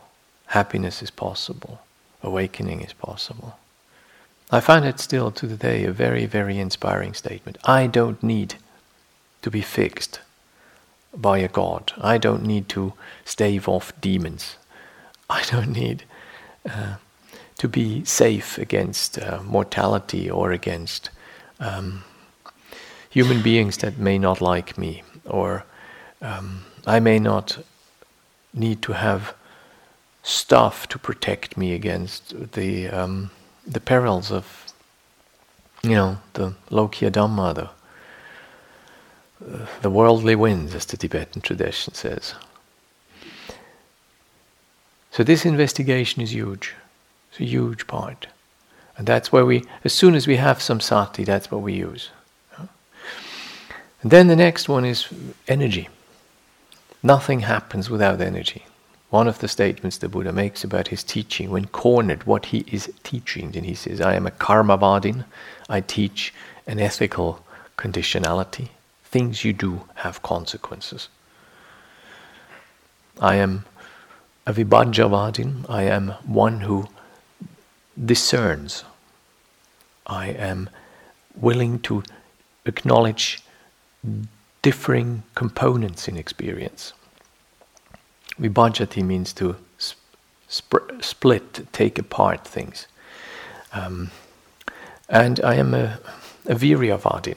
happiness 0.46 1.02
is 1.02 1.10
possible, 1.10 1.80
awakening 2.22 2.80
is 2.80 2.92
possible. 2.92 3.58
I 4.50 4.60
find 4.60 4.84
it 4.84 4.98
still 4.98 5.30
to 5.32 5.46
the 5.46 5.56
day 5.56 5.84
a 5.84 5.92
very, 5.92 6.24
very 6.24 6.58
inspiring 6.58 7.12
statement. 7.12 7.58
I 7.64 7.86
don't 7.86 8.22
need 8.22 8.54
to 9.42 9.50
be 9.50 9.60
fixed 9.60 10.20
by 11.14 11.38
a 11.38 11.48
god. 11.48 11.92
I 12.00 12.16
don't 12.16 12.44
need 12.44 12.68
to 12.70 12.94
stave 13.24 13.68
off 13.68 13.92
demons. 14.00 14.56
I 15.30 15.42
don't 15.50 15.72
need 15.72 16.04
uh, 16.68 16.96
to 17.58 17.68
be 17.68 18.04
safe 18.04 18.56
against 18.56 19.18
uh, 19.18 19.42
mortality 19.42 20.30
or 20.30 20.52
against 20.52 21.10
um, 21.60 22.04
human 23.10 23.42
beings 23.42 23.78
that 23.78 23.98
may 23.98 24.18
not 24.18 24.40
like 24.40 24.78
me, 24.78 25.02
or 25.26 25.64
um, 26.22 26.64
I 26.86 27.00
may 27.00 27.18
not 27.18 27.58
need 28.54 28.80
to 28.82 28.92
have 28.92 29.34
stuff 30.22 30.88
to 30.88 30.98
protect 30.98 31.56
me 31.56 31.74
against 31.74 32.52
the 32.52 32.88
um, 32.88 33.30
the 33.68 33.80
perils 33.80 34.32
of, 34.32 34.66
you 35.82 35.90
know, 35.90 36.18
the 36.32 36.54
Lokiya 36.70 37.10
Dhamma, 37.10 37.54
the, 37.54 37.70
uh, 39.46 39.66
the 39.82 39.90
worldly 39.90 40.34
winds, 40.34 40.74
as 40.74 40.86
the 40.86 40.96
Tibetan 40.96 41.42
tradition 41.42 41.94
says. 41.94 42.34
So 45.10 45.22
this 45.22 45.44
investigation 45.44 46.22
is 46.22 46.32
huge. 46.32 46.74
It's 47.30 47.40
a 47.40 47.44
huge 47.44 47.86
part. 47.86 48.28
And 48.96 49.06
that's 49.06 49.30
where 49.30 49.44
we, 49.44 49.64
as 49.84 49.92
soon 49.92 50.14
as 50.14 50.26
we 50.26 50.36
have 50.36 50.60
some 50.60 50.80
sati, 50.80 51.24
that's 51.24 51.50
what 51.50 51.62
we 51.62 51.72
use. 51.72 52.10
And 54.02 54.10
then 54.12 54.28
the 54.28 54.36
next 54.36 54.68
one 54.68 54.84
is 54.84 55.08
energy. 55.46 55.88
Nothing 57.02 57.40
happens 57.40 57.90
without 57.90 58.20
energy. 58.20 58.64
One 59.10 59.26
of 59.26 59.38
the 59.38 59.48
statements 59.48 59.96
the 59.96 60.08
Buddha 60.08 60.32
makes 60.32 60.64
about 60.64 60.88
his 60.88 61.02
teaching, 61.02 61.50
when 61.50 61.66
cornered 61.66 62.24
what 62.24 62.46
he 62.46 62.64
is 62.70 62.92
teaching, 63.04 63.52
then 63.52 63.64
he 63.64 63.74
says, 63.74 64.00
I 64.00 64.14
am 64.14 64.26
a 64.26 64.30
karmavadin, 64.30 65.24
I 65.68 65.80
teach 65.80 66.34
an 66.66 66.78
ethical 66.78 67.42
conditionality. 67.78 68.68
Things 69.04 69.44
you 69.44 69.54
do 69.54 69.88
have 69.96 70.22
consequences. 70.22 71.08
I 73.18 73.36
am 73.36 73.64
a 74.46 74.52
vibhajjavadin, 74.52 75.64
I 75.70 75.84
am 75.84 76.10
one 76.26 76.60
who 76.60 76.88
discerns. 78.02 78.84
I 80.06 80.28
am 80.28 80.68
willing 81.34 81.80
to 81.80 82.02
acknowledge 82.66 83.40
differing 84.62 85.22
components 85.34 86.08
in 86.08 86.16
experience. 86.16 86.92
Vibhajati 88.40 89.02
means 89.02 89.32
to 89.34 89.56
sp- 89.78 91.00
split, 91.00 91.66
take 91.72 91.98
apart 91.98 92.46
things. 92.46 92.86
Um, 93.72 94.10
and 95.08 95.40
I 95.40 95.54
am 95.54 95.74
a, 95.74 95.98
a 96.46 96.54
Viryavadin. 96.54 97.36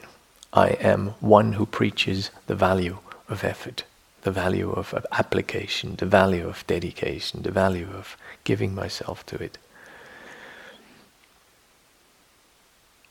I 0.53 0.69
am 0.81 1.07
one 1.19 1.53
who 1.53 1.65
preaches 1.65 2.29
the 2.47 2.55
value 2.55 2.97
of 3.29 3.43
effort, 3.43 3.83
the 4.23 4.31
value 4.31 4.71
of, 4.71 4.93
of 4.93 5.05
application, 5.11 5.95
the 5.95 6.05
value 6.05 6.47
of 6.47 6.65
dedication, 6.67 7.43
the 7.43 7.51
value 7.51 7.87
of 7.93 8.17
giving 8.43 8.75
myself 8.75 9.25
to 9.27 9.41
it. 9.41 9.57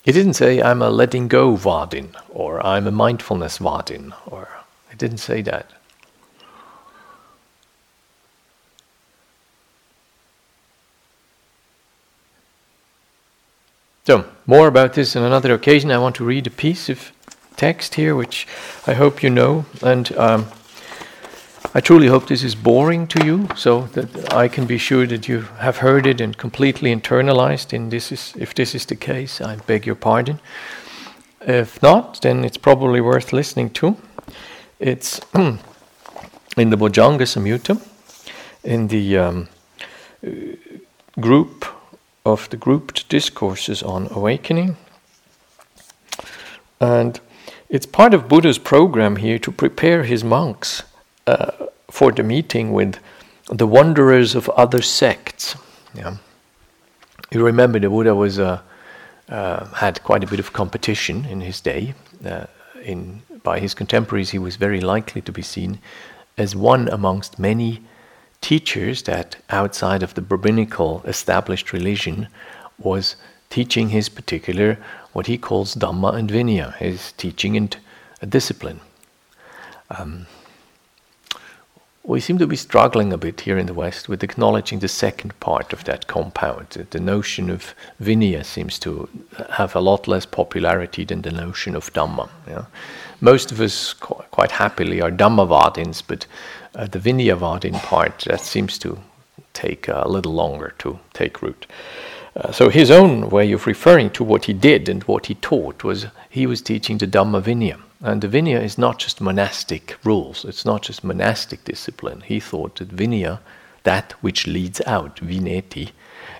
He 0.03 0.13
didn't 0.13 0.35
say 0.35 0.63
I'm 0.63 0.83
a 0.83 0.91
letting 0.91 1.29
go 1.29 1.57
Vadin 1.57 2.15
or 2.31 2.65
I'm 2.65 2.87
a 2.87 2.91
mindfulness 2.91 3.59
Vadin 3.59 4.13
or 4.27 4.49
I 4.91 4.95
didn't 4.95 5.19
say 5.19 5.43
that. 5.43 5.71
So, 14.11 14.25
more 14.45 14.67
about 14.67 14.95
this 14.95 15.15
on 15.15 15.23
another 15.23 15.55
occasion. 15.55 15.93
I 15.93 15.99
want 15.99 16.17
to 16.17 16.25
read 16.25 16.45
a 16.49 16.51
piece 16.51 16.89
of 16.89 17.13
text 17.55 17.95
here, 17.95 18.17
which 18.17 18.45
I 18.85 18.95
hope 18.95 19.23
you 19.23 19.31
know, 19.31 19.67
and 19.83 20.11
um, 20.17 20.47
I 21.75 21.81
truly 21.81 22.09
hope 22.09 22.27
this 22.27 22.43
is 22.43 22.57
boring 22.57 23.07
to 23.07 23.25
you, 23.25 23.47
so 23.55 23.83
that 23.93 24.35
I 24.35 24.49
can 24.49 24.67
be 24.67 24.79
sure 24.79 25.07
that 25.07 25.29
you 25.29 25.43
have 25.61 25.77
heard 25.77 26.09
it 26.09 26.21
and 26.21 26.37
completely 26.37 26.93
internalized. 26.93 27.73
And 27.73 27.93
this 27.93 28.11
is, 28.11 28.35
if 28.37 28.53
this 28.53 28.75
is 28.75 28.85
the 28.85 28.97
case, 28.97 29.41
I 29.41 29.55
beg 29.69 29.87
your 29.87 29.95
pardon. 29.95 30.41
If 31.43 31.81
not, 31.81 32.21
then 32.21 32.45
it's 32.45 32.59
probably 32.59 33.01
worth 33.01 33.33
listening 33.33 33.71
to. 33.75 33.97
It's 34.81 35.21
in 35.37 35.61
the 36.57 36.77
Bojjhanga 36.77 37.29
Samyutta, 37.29 37.81
in 38.65 38.89
the 38.89 39.19
um, 39.19 39.49
group 41.21 41.65
of 42.25 42.49
the 42.51 42.57
grouped 42.57 43.09
discourses 43.09 43.83
on 43.83 44.09
awakening. 44.11 44.77
And 46.81 47.21
it's 47.69 47.87
part 47.87 48.15
of 48.15 48.29
Buddha's 48.29 48.59
program 48.59 49.17
here 49.17 49.39
to 49.39 49.53
prepare 49.53 50.05
his 50.05 50.25
monks 50.25 50.83
uh, 51.27 51.51
for 51.91 52.13
the 52.13 52.23
meeting 52.23 52.73
with 52.73 52.99
the 53.49 53.67
wanderers 53.67 54.35
of 54.35 54.49
other 54.51 54.83
sects. 54.83 55.57
Yeah. 55.95 56.17
You 57.31 57.45
remember 57.45 57.79
the 57.79 57.89
Buddha 57.89 58.15
was 58.15 58.39
uh, 58.39 58.61
uh, 59.29 59.67
had 59.67 60.03
quite 60.03 60.25
a 60.25 60.27
bit 60.27 60.41
of 60.41 60.53
competition 60.53 61.25
in 61.27 61.41
his 61.41 61.61
day. 61.61 61.95
Uh, 62.25 62.47
in 62.83 63.23
by 63.43 63.61
his 63.61 63.75
contemporaries, 63.75 64.31
he 64.31 64.39
was 64.39 64.57
very 64.57 64.81
likely 64.81 65.23
to 65.23 65.33
be 65.33 65.43
seen 65.43 65.79
as 66.37 66.55
one 66.55 66.89
amongst 66.89 67.39
many 67.39 67.83
teachers 68.41 69.03
that 69.03 69.37
outside 69.51 70.03
of 70.03 70.15
the 70.15 70.23
Brahmanical 70.23 71.03
established 71.05 71.73
religion 71.73 72.29
was 72.79 73.17
teaching 73.51 73.91
his 73.91 74.09
particular 74.09 74.79
what 75.13 75.27
he 75.27 75.37
calls 75.37 75.75
Dhamma 75.75 76.15
and 76.15 76.31
Vinaya, 76.31 76.77
his 76.77 77.13
teaching 77.13 77.57
and 77.57 77.77
discipline. 78.29 78.81
Um, 79.91 80.27
we 82.03 82.19
seem 82.21 82.39
to 82.39 82.47
be 82.47 82.57
struggling 82.57 83.13
a 83.13 83.19
bit 83.19 83.43
here 83.43 83.59
in 83.59 83.67
the 83.67 83.75
West 83.75 84.09
with 84.09 84.25
acknowledging 84.25 84.79
the 84.79 84.89
second 84.89 85.39
part 85.39 85.73
of 85.73 85.85
that 85.85 86.07
compound. 86.07 86.87
The 86.91 87.01
notion 87.01 87.51
of 87.51 87.75
Vinaya 88.03 88.45
seems 88.45 88.79
to 88.81 89.09
have 89.51 89.77
a 89.77 89.81
lot 89.81 90.09
less 90.09 90.25
popularity 90.25 91.05
than 91.05 91.23
the 91.23 91.31
notion 91.31 91.77
of 91.77 91.93
Dhamma. 91.93 92.31
Yeah? 92.49 92.65
Most 93.21 93.53
of 93.53 93.61
us 93.61 93.93
qu- 93.93 94.25
quite 94.31 94.51
happily 94.53 95.03
are 95.03 95.11
Dhammavadins, 95.11 96.03
but 96.07 96.27
uh, 96.75 96.87
the 96.87 96.99
Vinayavadin 96.99 97.75
part, 97.83 98.21
that 98.27 98.41
seems 98.41 98.79
to 98.79 98.99
take 99.53 99.89
a 99.89 100.09
little 100.09 100.33
longer 100.33 100.75
to 100.79 100.99
take 101.13 101.43
root. 101.43 101.67
Uh, 102.37 102.53
so 102.53 102.69
his 102.69 102.91
own 102.91 103.29
way 103.29 103.51
of 103.53 103.67
referring 103.67 104.11
to 104.11 104.25
what 104.25 104.45
he 104.45 104.53
did 104.53 104.89
and 104.89 105.03
what 105.05 105.27
he 105.27 105.35
taught 105.35 105.83
was 105.83 106.07
he 106.29 106.47
was 106.47 106.63
teaching 106.63 106.99
the 106.99 107.07
Dhamma 107.07 107.43
Vinaya. 107.43 107.81
And 108.03 108.23
the 108.23 108.29
Vinaya 108.29 108.63
is 108.63 108.79
not 108.79 108.99
just 108.99 109.21
monastic 109.21 109.99
rules, 110.05 110.45
it's 110.45 110.65
not 110.65 110.83
just 110.83 111.05
monastic 111.05 111.65
discipline. 111.65 112.23
He 112.23 112.41
thought 112.41 112.77
that 112.77 112.97
Vinaya, 112.97 113.41
that 113.83 114.13
which 114.23 114.47
leads 114.47 114.81
out, 114.87 115.17
Vineti, 115.17 115.91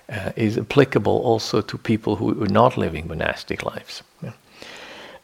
uh, 0.09 0.31
is 0.35 0.57
applicable 0.57 1.21
also 1.21 1.61
to 1.61 1.77
people 1.77 2.15
who 2.15 2.41
are 2.43 2.47
not 2.47 2.77
living 2.77 3.07
monastic 3.07 3.63
lives. 3.63 4.01
Yeah. 4.23 4.31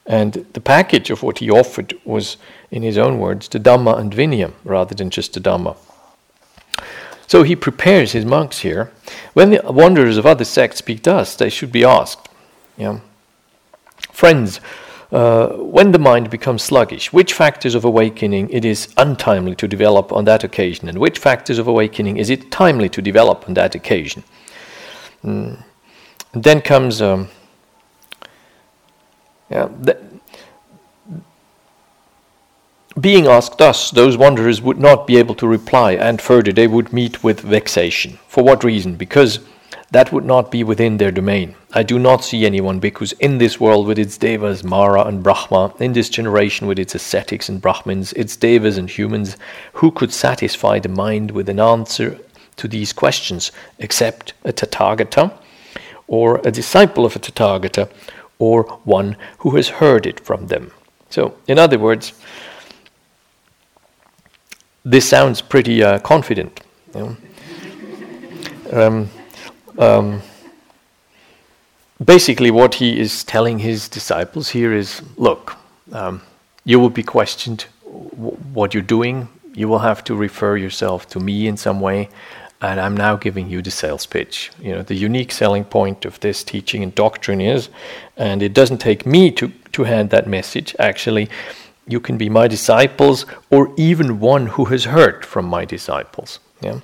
And 0.08 0.46
the 0.54 0.62
package 0.62 1.10
of 1.10 1.22
what 1.22 1.40
he 1.40 1.50
offered 1.50 1.94
was, 2.06 2.38
in 2.72 2.82
his 2.82 2.98
own 2.98 3.20
words, 3.20 3.50
the 3.50 3.60
Dhamma 3.60 4.00
and 4.00 4.14
Vinaya 4.14 4.54
rather 4.64 4.96
than 4.96 5.10
just 5.10 5.34
the 5.34 5.42
Dhamma. 5.42 5.76
So 7.28 7.44
he 7.44 7.58
prepares 7.58 8.14
his 8.14 8.26
monks 8.26 8.60
here. 8.60 8.92
When 9.34 9.50
the 9.50 9.62
wanderers 9.66 10.18
of 10.18 10.26
other 10.26 10.46
sects 10.46 10.78
speak 10.78 11.04
to 11.04 11.14
us, 11.14 11.36
they 11.36 11.50
should 11.50 11.74
be 11.74 11.84
asked, 11.84 12.30
you 12.78 12.86
know, 12.86 13.02
Friends, 14.12 14.60
uh, 15.12 15.50
when 15.50 15.92
the 15.92 16.00
mind 16.00 16.30
becomes 16.30 16.64
sluggish, 16.64 17.14
which 17.14 17.34
factors 17.34 17.76
of 17.76 17.86
awakening 17.86 18.50
it 18.50 18.66
is 18.66 18.94
untimely 18.98 19.56
to 19.56 19.68
develop 19.68 20.12
on 20.12 20.26
that 20.26 20.44
occasion, 20.44 20.90
and 20.90 20.98
which 20.98 21.20
factors 21.20 21.60
of 21.60 21.68
awakening 21.68 22.18
is 22.18 22.30
it 22.30 22.50
timely 22.50 22.90
to 22.90 23.02
develop 23.02 23.48
on 23.48 23.54
that 23.54 23.76
occasion? 23.76 24.24
Mm. 25.24 25.64
then 26.34 26.62
comes 26.62 27.02
um, 27.02 27.28
yeah, 29.50 29.70
being 33.00 33.28
asked 33.28 33.60
thus, 33.60 33.92
those 33.92 34.18
wanderers 34.18 34.62
would 34.62 34.80
not 34.80 35.06
be 35.06 35.18
able 35.18 35.36
to 35.36 35.48
reply, 35.48 35.92
and 35.94 36.20
further, 36.20 36.52
they 36.52 36.68
would 36.68 36.92
meet 36.92 37.24
with 37.24 37.42
vexation. 37.42 38.18
For 38.28 38.44
what 38.44 38.64
reason? 38.64 38.96
Because 38.96 39.40
that 39.92 40.12
would 40.12 40.26
not 40.26 40.52
be 40.52 40.64
within 40.64 40.98
their 40.98 41.12
domain. 41.12 41.56
I 41.74 41.84
do 41.84 42.00
not 42.00 42.24
see 42.24 42.46
anyone 42.46 42.80
because 42.80 43.14
in 43.14 43.38
this 43.38 43.60
world 43.60 43.86
with 43.86 44.00
its 44.00 44.18
devas, 44.18 44.64
Mara 44.64 45.04
and 45.04 45.22
Brahma, 45.22 45.74
in 45.80 45.94
this 45.94 46.10
generation 46.10 46.66
with 46.66 46.80
its 46.80 46.96
ascetics 46.96 47.50
and 47.50 47.62
Brahmins, 47.62 48.14
its 48.14 48.36
devas 48.36 48.78
and 48.78 48.90
humans, 48.90 49.38
who 49.74 49.92
could 49.92 50.12
satisfy 50.12 50.80
the 50.80 50.90
mind 50.90 51.32
with 51.32 51.48
an 51.50 51.60
answer 51.60 52.20
to 52.58 52.68
these 52.68 52.92
questions 52.92 53.52
except 53.78 54.34
a 54.44 54.52
Tathagata 54.52 55.32
or 56.08 56.42
a 56.44 56.52
disciple 56.52 57.06
of 57.06 57.16
a 57.16 57.20
Tathagata 57.20 57.90
or 58.40 58.64
one 58.84 59.16
who 59.40 59.56
has 59.56 59.70
heard 59.70 60.06
it 60.06 60.20
from 60.20 60.48
them. 60.48 60.72
So, 61.10 61.36
in 61.48 61.58
other 61.58 61.80
words, 61.80 62.14
this 64.84 65.08
sounds 65.08 65.42
pretty 65.42 65.84
uh, 65.84 66.00
confident. 66.00 66.62
You 66.94 67.00
know? 67.02 67.18
um, 68.88 69.10
um, 69.78 70.22
basically, 72.04 72.52
what 72.52 72.76
he 72.76 73.00
is 73.00 73.24
telling 73.24 73.60
his 73.60 73.90
disciples 73.90 74.50
here 74.50 74.74
is 74.74 75.02
look, 75.18 75.56
um, 75.92 76.22
you 76.66 76.80
will 76.80 76.90
be 76.90 77.04
questioned 77.04 77.66
w- 77.86 78.38
what 78.54 78.74
you're 78.74 78.84
doing. 78.84 79.30
You 79.54 79.68
will 79.68 79.80
have 79.80 80.04
to 80.06 80.16
refer 80.16 80.58
yourself 80.58 81.08
to 81.10 81.20
me 81.20 81.48
in 81.48 81.58
some 81.58 81.80
way. 81.80 82.10
And 82.60 82.80
I'm 82.80 82.98
now 82.98 83.16
giving 83.16 83.50
you 83.50 83.62
the 83.62 83.72
sales 83.72 84.06
pitch. 84.06 84.52
You 84.60 84.74
know, 84.74 84.82
the 84.82 84.96
unique 84.96 85.32
selling 85.32 85.64
point 85.64 86.06
of 86.06 86.20
this 86.22 86.44
teaching 86.44 86.82
and 86.82 86.94
doctrine 86.96 87.40
is, 87.40 87.70
and 88.16 88.42
it 88.42 88.54
doesn't 88.54 88.80
take 88.80 89.06
me 89.06 89.32
to, 89.32 89.52
to 89.74 89.84
hand 89.84 90.10
that 90.10 90.28
message. 90.28 90.76
Actually, 90.80 91.30
you 91.88 92.00
can 92.00 92.18
be 92.18 92.30
my 92.30 92.48
disciples 92.48 93.26
or 93.52 93.74
even 93.78 94.20
one 94.20 94.48
who 94.48 94.66
has 94.66 94.86
heard 94.86 95.26
from 95.26 95.46
my 95.46 95.66
disciples. 95.66 96.40
Yeah? 96.62 96.80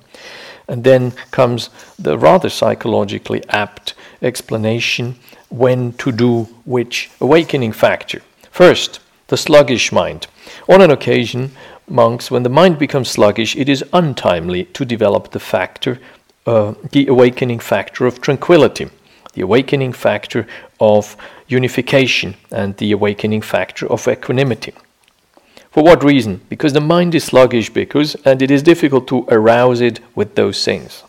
And 0.68 0.84
then 0.84 1.10
comes 1.30 1.70
the 1.98 2.16
rather 2.16 2.48
psychologically 2.48 3.42
apt 3.48 3.94
explanation 4.22 5.16
when 5.50 5.92
to 5.94 6.10
do 6.10 6.44
which 6.64 7.10
awakening 7.20 7.72
factor. 7.72 8.22
First, 8.50 9.00
the 9.28 9.36
sluggish 9.36 9.92
mind. 9.92 10.26
On 10.68 10.80
an 10.80 10.90
occasion, 10.90 11.52
monks, 11.88 12.30
when 12.30 12.42
the 12.42 12.48
mind 12.48 12.78
becomes 12.78 13.08
sluggish, 13.08 13.56
it 13.56 13.68
is 13.68 13.84
untimely 13.92 14.64
to 14.66 14.84
develop 14.84 15.30
the 15.30 15.40
factor, 15.40 16.00
uh, 16.46 16.74
the 16.92 17.06
awakening 17.06 17.58
factor 17.58 18.06
of 18.06 18.20
tranquility, 18.20 18.88
the 19.34 19.42
awakening 19.42 19.92
factor 19.92 20.46
of 20.80 21.16
unification, 21.48 22.34
and 22.50 22.76
the 22.76 22.92
awakening 22.92 23.42
factor 23.42 23.86
of 23.90 24.06
equanimity. 24.08 24.72
For 25.70 25.82
what 25.82 26.04
reason? 26.04 26.40
Because 26.48 26.72
the 26.72 26.80
mind 26.80 27.14
is 27.14 27.24
sluggish, 27.24 27.70
because, 27.70 28.14
and 28.24 28.40
it 28.40 28.50
is 28.50 28.62
difficult 28.62 29.08
to 29.08 29.26
arouse 29.28 29.80
it 29.80 30.00
with 30.14 30.36
those 30.36 30.64
things. 30.64 31.02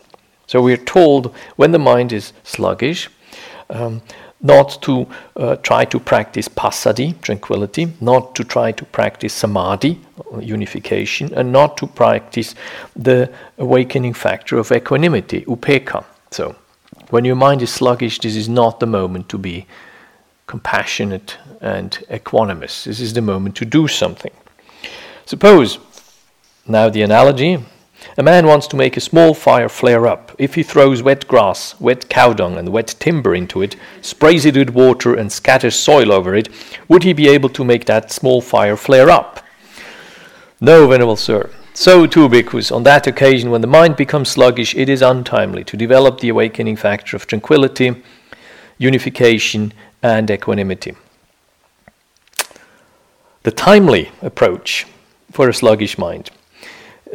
So 0.47 0.61
we 0.61 0.73
are 0.73 0.77
told 0.77 1.33
when 1.55 1.71
the 1.71 1.79
mind 1.79 2.11
is 2.11 2.33
sluggish, 2.43 3.09
um, 3.69 4.01
not 4.45 4.79
to 4.83 5.07
uh, 5.35 5.55
try 5.57 5.85
to 5.85 5.99
practice 5.99 6.47
passaddhi, 6.47 7.19
tranquility, 7.21 7.91
not 7.99 8.35
to 8.35 8.43
try 8.43 8.71
to 8.71 8.85
practice 8.85 9.33
samadhi, 9.33 9.99
unification, 10.39 11.33
and 11.33 11.51
not 11.51 11.77
to 11.77 11.87
practice 11.87 12.53
the 12.95 13.31
awakening 13.57 14.13
factor 14.13 14.59
of 14.59 14.71
equanimity, 14.71 15.41
upekkha. 15.45 16.05
So, 16.29 16.55
when 17.09 17.25
your 17.25 17.35
mind 17.35 17.61
is 17.63 17.73
sluggish, 17.73 18.19
this 18.19 18.35
is 18.35 18.47
not 18.47 18.79
the 18.79 18.85
moment 18.85 19.29
to 19.29 19.37
be 19.39 19.65
compassionate 20.45 21.37
and 21.61 21.91
equanimous. 22.11 22.83
This 22.83 22.99
is 22.99 23.13
the 23.13 23.21
moment 23.21 23.55
to 23.55 23.65
do 23.65 23.87
something. 23.87 24.33
Suppose, 25.25 25.79
now 26.67 26.89
the 26.89 27.01
analogy, 27.01 27.57
a 28.17 28.23
man 28.23 28.47
wants 28.47 28.67
to 28.67 28.77
make 28.77 28.95
a 28.95 29.01
small 29.01 29.33
fire 29.33 29.67
flare 29.67 30.07
up. 30.07 30.31
If 30.39 30.55
he 30.55 30.63
throws 30.63 31.03
wet 31.03 31.27
grass, 31.27 31.79
wet 31.81 32.09
cow 32.09 32.33
dung, 32.33 32.57
and 32.57 32.69
wet 32.69 32.95
timber 32.99 33.35
into 33.35 33.61
it, 33.61 33.75
sprays 34.01 34.45
it 34.45 34.55
with 34.55 34.69
water, 34.69 35.13
and 35.13 35.31
scatters 35.31 35.75
soil 35.75 36.11
over 36.11 36.33
it, 36.33 36.47
would 36.87 37.03
he 37.03 37.13
be 37.13 37.27
able 37.27 37.49
to 37.49 37.65
make 37.65 37.85
that 37.85 38.11
small 38.11 38.41
fire 38.41 38.77
flare 38.77 39.09
up? 39.09 39.41
No, 40.61 40.87
Venerable 40.87 41.17
Sir. 41.17 41.49
So 41.73 42.07
too, 42.07 42.29
because 42.29 42.71
on 42.71 42.83
that 42.83 43.05
occasion, 43.05 43.51
when 43.51 43.59
the 43.59 43.67
mind 43.67 43.97
becomes 43.97 44.29
sluggish, 44.29 44.73
it 44.75 44.87
is 44.87 45.01
untimely 45.01 45.65
to 45.65 45.75
develop 45.75 46.21
the 46.21 46.29
awakening 46.29 46.77
factor 46.77 47.17
of 47.17 47.27
tranquility, 47.27 48.01
unification, 48.77 49.73
and 50.01 50.31
equanimity. 50.31 50.95
The 53.43 53.51
timely 53.51 54.11
approach 54.21 54.87
for 55.31 55.49
a 55.49 55.53
sluggish 55.53 55.97
mind. 55.97 56.31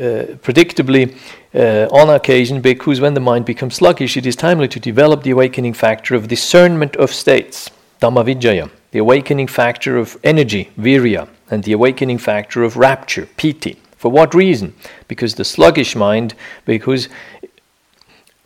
Uh, 0.00 0.24
predictably, 0.40 1.14
uh, 1.54 1.86
on 1.94 2.08
occasion, 2.08 2.62
because 2.62 3.02
when 3.02 3.12
the 3.12 3.20
mind 3.20 3.44
becomes 3.44 3.74
sluggish, 3.74 4.16
it 4.16 4.24
is 4.24 4.34
timely 4.34 4.66
to 4.66 4.80
develop 4.80 5.22
the 5.22 5.30
awakening 5.30 5.74
factor 5.74 6.14
of 6.14 6.26
discernment 6.26 6.96
of 6.96 7.12
states, 7.12 7.68
Dhammavicaya, 8.00 8.70
the 8.92 8.98
awakening 8.98 9.46
factor 9.46 9.98
of 9.98 10.16
energy, 10.24 10.70
Virya, 10.78 11.28
and 11.50 11.64
the 11.64 11.72
awakening 11.72 12.16
factor 12.16 12.62
of 12.62 12.78
rapture, 12.78 13.28
Piti. 13.36 13.76
For 13.98 14.10
what 14.10 14.32
reason? 14.32 14.72
Because 15.06 15.34
the 15.34 15.44
sluggish 15.44 15.94
mind, 15.94 16.34
because 16.64 17.10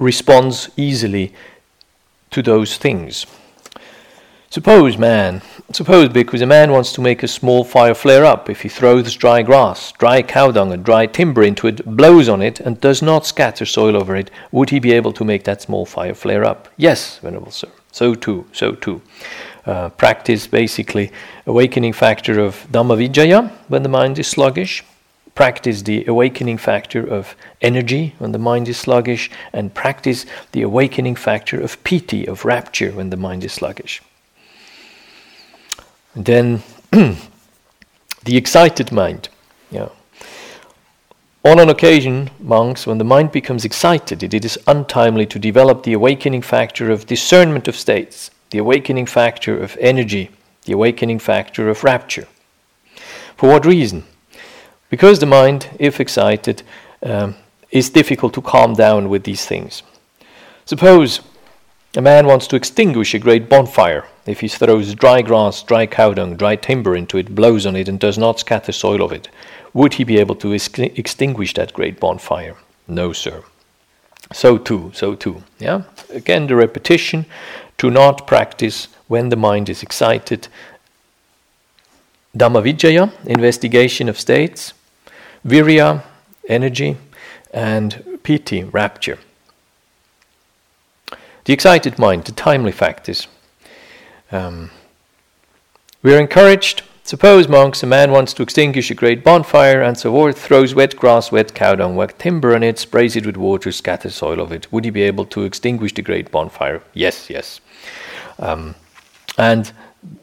responds 0.00 0.70
easily 0.76 1.32
to 2.32 2.42
those 2.42 2.78
things. 2.78 3.26
Suppose, 4.54 4.96
man, 4.96 5.42
suppose 5.72 6.10
because 6.10 6.40
a 6.40 6.46
man 6.46 6.70
wants 6.70 6.92
to 6.92 7.00
make 7.00 7.24
a 7.24 7.26
small 7.26 7.64
fire 7.64 7.92
flare 7.92 8.24
up, 8.24 8.48
if 8.48 8.60
he 8.60 8.68
throws 8.68 9.16
dry 9.16 9.42
grass, 9.42 9.90
dry 9.90 10.22
cow 10.22 10.52
dung, 10.52 10.72
and 10.72 10.84
dry 10.84 11.06
timber 11.06 11.42
into 11.42 11.66
it, 11.66 11.84
blows 11.84 12.28
on 12.28 12.40
it, 12.40 12.60
and 12.60 12.80
does 12.80 13.02
not 13.02 13.26
scatter 13.26 13.66
soil 13.66 13.96
over 13.96 14.14
it, 14.14 14.30
would 14.52 14.70
he 14.70 14.78
be 14.78 14.92
able 14.92 15.12
to 15.14 15.24
make 15.24 15.42
that 15.42 15.60
small 15.60 15.84
fire 15.84 16.14
flare 16.14 16.44
up? 16.44 16.68
Yes, 16.76 17.18
Venerable 17.18 17.50
Sir. 17.50 17.66
So 17.90 18.14
too, 18.14 18.46
so 18.52 18.76
too. 18.76 19.02
Uh, 19.66 19.88
practice 19.88 20.46
basically 20.46 21.10
awakening 21.46 21.92
factor 21.92 22.38
of 22.38 22.68
Dhammavicaya 22.70 23.50
when 23.66 23.82
the 23.82 23.88
mind 23.88 24.20
is 24.20 24.28
sluggish. 24.28 24.84
Practice 25.34 25.82
the 25.82 26.04
awakening 26.06 26.58
factor 26.58 27.04
of 27.04 27.34
energy 27.60 28.14
when 28.18 28.30
the 28.30 28.38
mind 28.38 28.68
is 28.68 28.76
sluggish, 28.76 29.32
and 29.52 29.74
practice 29.74 30.24
the 30.52 30.62
awakening 30.62 31.16
factor 31.16 31.60
of 31.60 31.82
piti, 31.82 32.24
of 32.24 32.44
rapture, 32.44 32.92
when 32.92 33.10
the 33.10 33.16
mind 33.16 33.42
is 33.42 33.52
sluggish. 33.52 34.00
And 36.14 36.24
then 36.24 36.62
the 36.90 38.36
excited 38.36 38.92
mind. 38.92 39.28
Yeah. 39.70 39.88
On 41.44 41.58
an 41.58 41.68
occasion, 41.68 42.30
monks, 42.40 42.86
when 42.86 42.98
the 42.98 43.04
mind 43.04 43.30
becomes 43.30 43.64
excited, 43.64 44.22
it 44.22 44.44
is 44.44 44.58
untimely 44.66 45.26
to 45.26 45.38
develop 45.38 45.82
the 45.82 45.92
awakening 45.92 46.42
factor 46.42 46.90
of 46.90 47.06
discernment 47.06 47.68
of 47.68 47.76
states, 47.76 48.30
the 48.50 48.58
awakening 48.58 49.06
factor 49.06 49.60
of 49.60 49.76
energy, 49.78 50.30
the 50.64 50.72
awakening 50.72 51.18
factor 51.18 51.68
of 51.68 51.84
rapture. 51.84 52.26
For 53.36 53.50
what 53.50 53.66
reason? 53.66 54.04
Because 54.88 55.18
the 55.18 55.26
mind, 55.26 55.68
if 55.78 56.00
excited, 56.00 56.62
um, 57.02 57.34
is 57.70 57.90
difficult 57.90 58.32
to 58.34 58.40
calm 58.40 58.72
down 58.72 59.10
with 59.10 59.24
these 59.24 59.44
things. 59.44 59.82
Suppose 60.64 61.20
a 61.96 62.00
man 62.00 62.26
wants 62.26 62.46
to 62.48 62.56
extinguish 62.56 63.14
a 63.14 63.18
great 63.18 63.48
bonfire. 63.48 64.04
If 64.26 64.40
he 64.40 64.48
throws 64.48 64.94
dry 64.94 65.22
grass, 65.22 65.62
dry 65.62 65.86
cow 65.86 66.14
dung, 66.14 66.36
dry 66.36 66.56
timber 66.56 66.96
into 66.96 67.18
it, 67.18 67.34
blows 67.34 67.66
on 67.66 67.76
it, 67.76 67.88
and 67.88 68.00
does 68.00 68.18
not 68.18 68.40
scatter 68.40 68.72
soil 68.72 69.02
of 69.02 69.12
it, 69.12 69.28
would 69.72 69.94
he 69.94 70.04
be 70.04 70.18
able 70.18 70.34
to 70.36 70.54
ex- 70.54 70.78
extinguish 70.78 71.54
that 71.54 71.72
great 71.72 72.00
bonfire? 72.00 72.56
No, 72.88 73.12
sir. 73.12 73.44
So 74.32 74.58
too, 74.58 74.90
so 74.94 75.14
too. 75.14 75.42
Yeah? 75.58 75.82
Again, 76.10 76.46
the 76.46 76.56
repetition 76.56 77.26
to 77.78 77.90
not 77.90 78.26
practice 78.26 78.88
when 79.06 79.28
the 79.28 79.36
mind 79.36 79.68
is 79.68 79.82
excited. 79.82 80.48
Dhammavicaya, 82.36 83.12
investigation 83.26 84.08
of 84.08 84.18
states. 84.18 84.72
Virya, 85.46 86.02
energy. 86.48 86.96
And 87.52 88.18
piti, 88.24 88.64
rapture. 88.64 89.18
The 91.44 91.52
excited 91.52 91.98
mind, 91.98 92.24
the 92.24 92.32
timely 92.32 92.72
factors. 92.72 93.28
Um, 94.32 94.70
we 96.02 96.14
are 96.14 96.20
encouraged. 96.20 96.82
Suppose, 97.02 97.48
monks, 97.48 97.82
a 97.82 97.86
man 97.86 98.12
wants 98.12 98.32
to 98.32 98.42
extinguish 98.42 98.90
a 98.90 98.94
great 98.94 99.22
bonfire 99.22 99.82
and 99.82 99.98
so 99.98 100.10
forth, 100.10 100.40
throws 100.40 100.74
wet 100.74 100.96
grass, 100.96 101.30
wet 101.30 101.54
cow 101.54 101.74
dung, 101.74 101.96
wet 101.96 102.18
timber 102.18 102.54
on 102.54 102.62
it, 102.62 102.78
sprays 102.78 103.14
it 103.14 103.26
with 103.26 103.36
water, 103.36 103.70
scatters 103.72 104.14
soil 104.14 104.40
of 104.40 104.52
it. 104.52 104.72
Would 104.72 104.86
he 104.86 104.90
be 104.90 105.02
able 105.02 105.26
to 105.26 105.42
extinguish 105.42 105.92
the 105.92 106.00
great 106.00 106.30
bonfire? 106.30 106.82
Yes, 106.94 107.28
yes. 107.28 107.60
Um, 108.38 108.74
and 109.36 109.70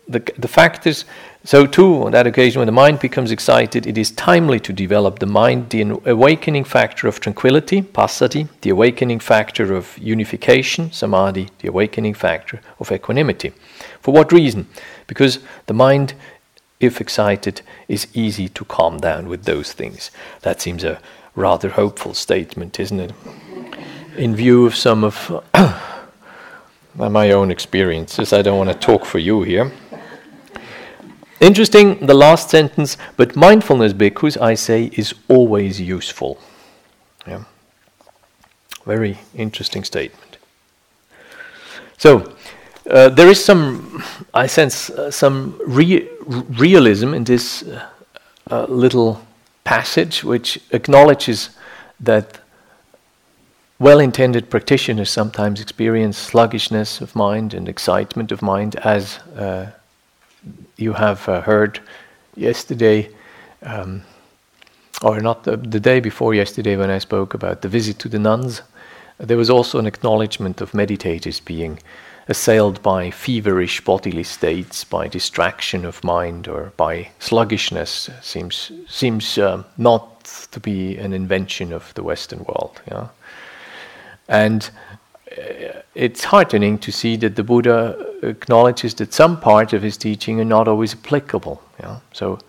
the, 0.08 0.20
the 0.38 0.82
is, 0.86 1.06
So, 1.44 1.66
too, 1.66 2.04
on 2.04 2.12
that 2.12 2.28
occasion, 2.28 2.60
when 2.60 2.68
the 2.68 2.72
mind 2.72 3.00
becomes 3.00 3.32
excited, 3.32 3.88
it 3.88 3.98
is 3.98 4.12
timely 4.12 4.60
to 4.60 4.72
develop 4.72 5.18
the 5.18 5.26
mind, 5.26 5.72
the 5.72 5.82
awakening 6.06 6.66
factor 6.66 7.08
of 7.08 7.20
tranquility, 7.20 7.82
passaddhi, 7.82 8.48
the 8.62 8.70
awakening 8.70 9.20
factor 9.20 9.74
of 9.74 9.98
unification, 9.98 10.92
samadhi, 10.92 11.50
the 11.60 11.68
awakening 11.68 12.14
factor 12.14 12.62
of 12.80 12.92
equanimity. 12.92 13.54
For 14.02 14.14
what 14.14 14.32
reason? 14.32 14.68
Because 15.08 15.40
the 15.66 15.74
mind, 15.74 16.14
if 16.80 17.02
excited, 17.02 17.64
is 17.88 18.08
easy 18.14 18.48
to 18.50 18.66
calm 18.66 18.98
down 18.98 19.28
with 19.28 19.46
those 19.46 19.74
things. 19.74 20.12
That 20.42 20.62
seems 20.62 20.84
a 20.84 21.00
rather 21.36 21.70
hopeful 21.70 22.14
statement, 22.14 22.80
isn't 22.80 23.00
it? 23.00 23.14
In 24.16 24.36
view 24.36 24.68
of 24.68 24.76
some 24.76 25.04
of 25.04 25.44
my 26.96 27.32
own 27.32 27.52
experiences, 27.52 28.34
I 28.34 28.42
don't 28.42 28.58
want 28.58 28.70
to 28.70 28.88
talk 28.88 29.06
for 29.06 29.20
you 29.20 29.44
here. 29.44 29.72
Interesting, 31.40 32.06
the 32.06 32.14
last 32.14 32.52
sentence, 32.52 32.98
but 33.18 33.36
mindfulness, 33.36 33.94
bhikkhus, 33.94 34.40
I 34.40 34.54
say, 34.54 34.92
is 34.94 35.16
always 35.28 35.82
useful. 35.82 36.38
Yeah. 37.26 37.46
Very 38.86 39.18
interesting 39.34 39.84
statement. 39.84 40.38
So, 41.98 42.36
uh, 42.90 43.10
there 43.10 43.28
is 43.28 43.44
some, 43.44 44.04
I 44.34 44.48
sense, 44.48 44.90
uh, 44.90 45.12
some 45.12 45.60
re- 45.66 46.08
realism 46.26 47.14
in 47.14 47.24
this 47.24 47.64
uh, 47.64 47.88
uh 48.50 48.66
little 48.66 49.22
passage, 49.64 50.24
which 50.24 50.60
acknowledges 50.72 51.50
that 52.00 52.41
well 53.82 54.00
intended 54.00 54.48
practitioners 54.48 55.10
sometimes 55.10 55.60
experience 55.60 56.16
sluggishness 56.16 57.02
of 57.02 57.16
mind 57.16 57.52
and 57.56 57.68
excitement 57.68 58.32
of 58.32 58.44
mind 58.44 58.76
as 58.76 59.18
uh, 59.36 59.72
you 60.78 60.94
have 60.94 61.28
uh, 61.28 61.42
heard 61.42 61.80
yesterday, 62.36 63.10
um, 63.64 64.04
or 65.02 65.20
not 65.20 65.46
the, 65.46 65.58
the, 65.58 65.80
day 65.80 66.00
before 66.00 66.36
yesterday 66.36 66.78
when 66.78 66.92
I 66.92 67.00
spoke 67.00 67.34
about 67.34 67.64
the 67.64 67.70
visit 67.70 67.98
to 68.00 68.08
the 68.08 68.20
nuns, 68.20 68.62
there 69.18 69.38
was 69.38 69.50
also 69.50 69.80
an 69.80 69.88
acknowledgement 69.88 70.62
of 70.62 70.74
meditators 70.74 71.44
being 71.44 71.80
assailed 72.28 72.84
by 72.84 73.10
feverish 73.10 73.82
bodily 73.82 74.24
states, 74.24 74.84
by 74.84 75.08
distraction 75.08 75.86
of 75.86 76.04
mind, 76.04 76.48
or 76.48 76.72
by 76.78 77.10
sluggishness. 77.18 78.12
Seems 78.22 78.72
seems 78.88 79.40
uh, 79.40 79.64
not 79.80 80.26
to 80.52 80.60
be 80.60 80.98
an 80.98 81.14
invention 81.14 81.74
of 81.74 81.92
the 81.96 82.04
Western 82.04 82.44
world. 82.44 82.80
Yeah? 82.88 83.08
And 84.32 84.70
uh, 85.30 85.82
it's 85.94 86.24
heartening 86.24 86.80
to 86.80 86.92
see 86.92 87.18
that 87.18 87.36
the 87.36 87.44
Buddha 87.44 88.14
acknowledges 88.24 88.94
that 88.96 89.14
some 89.14 89.40
parts 89.40 89.74
of 89.74 89.82
his 89.82 89.98
teaching 89.98 90.40
are 90.40 90.46
not 90.46 90.68
always 90.68 90.94
applicable. 90.94 91.62
So, 92.14 92.40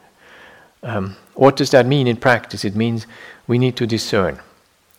um, 0.82 1.16
what 1.34 1.56
does 1.56 1.70
that 1.70 1.86
mean 1.86 2.06
in 2.06 2.16
practice? 2.16 2.64
It 2.64 2.76
means 2.76 3.06
we 3.46 3.58
need 3.58 3.76
to 3.76 3.86
discern. 3.86 4.38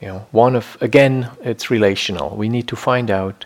You 0.01 0.07
know, 0.07 0.25
one 0.31 0.55
of 0.55 0.77
again, 0.81 1.29
it's 1.41 1.69
relational. 1.69 2.35
We 2.35 2.49
need 2.49 2.67
to 2.67 2.75
find 2.75 3.09
out 3.09 3.45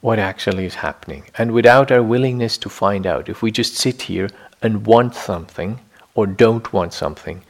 what 0.00 0.18
actually 0.18 0.64
is 0.64 0.74
happening, 0.74 1.24
and 1.38 1.52
without 1.52 1.90
our 1.90 2.02
willingness 2.02 2.58
to 2.58 2.68
find 2.68 3.06
out, 3.06 3.28
if 3.28 3.42
we 3.42 3.50
just 3.50 3.74
sit 3.76 4.02
here 4.02 4.28
and 4.62 4.86
want 4.86 5.14
something 5.14 5.80
or 6.14 6.26
don't 6.26 6.72
want 6.72 6.92
something, 6.92 7.42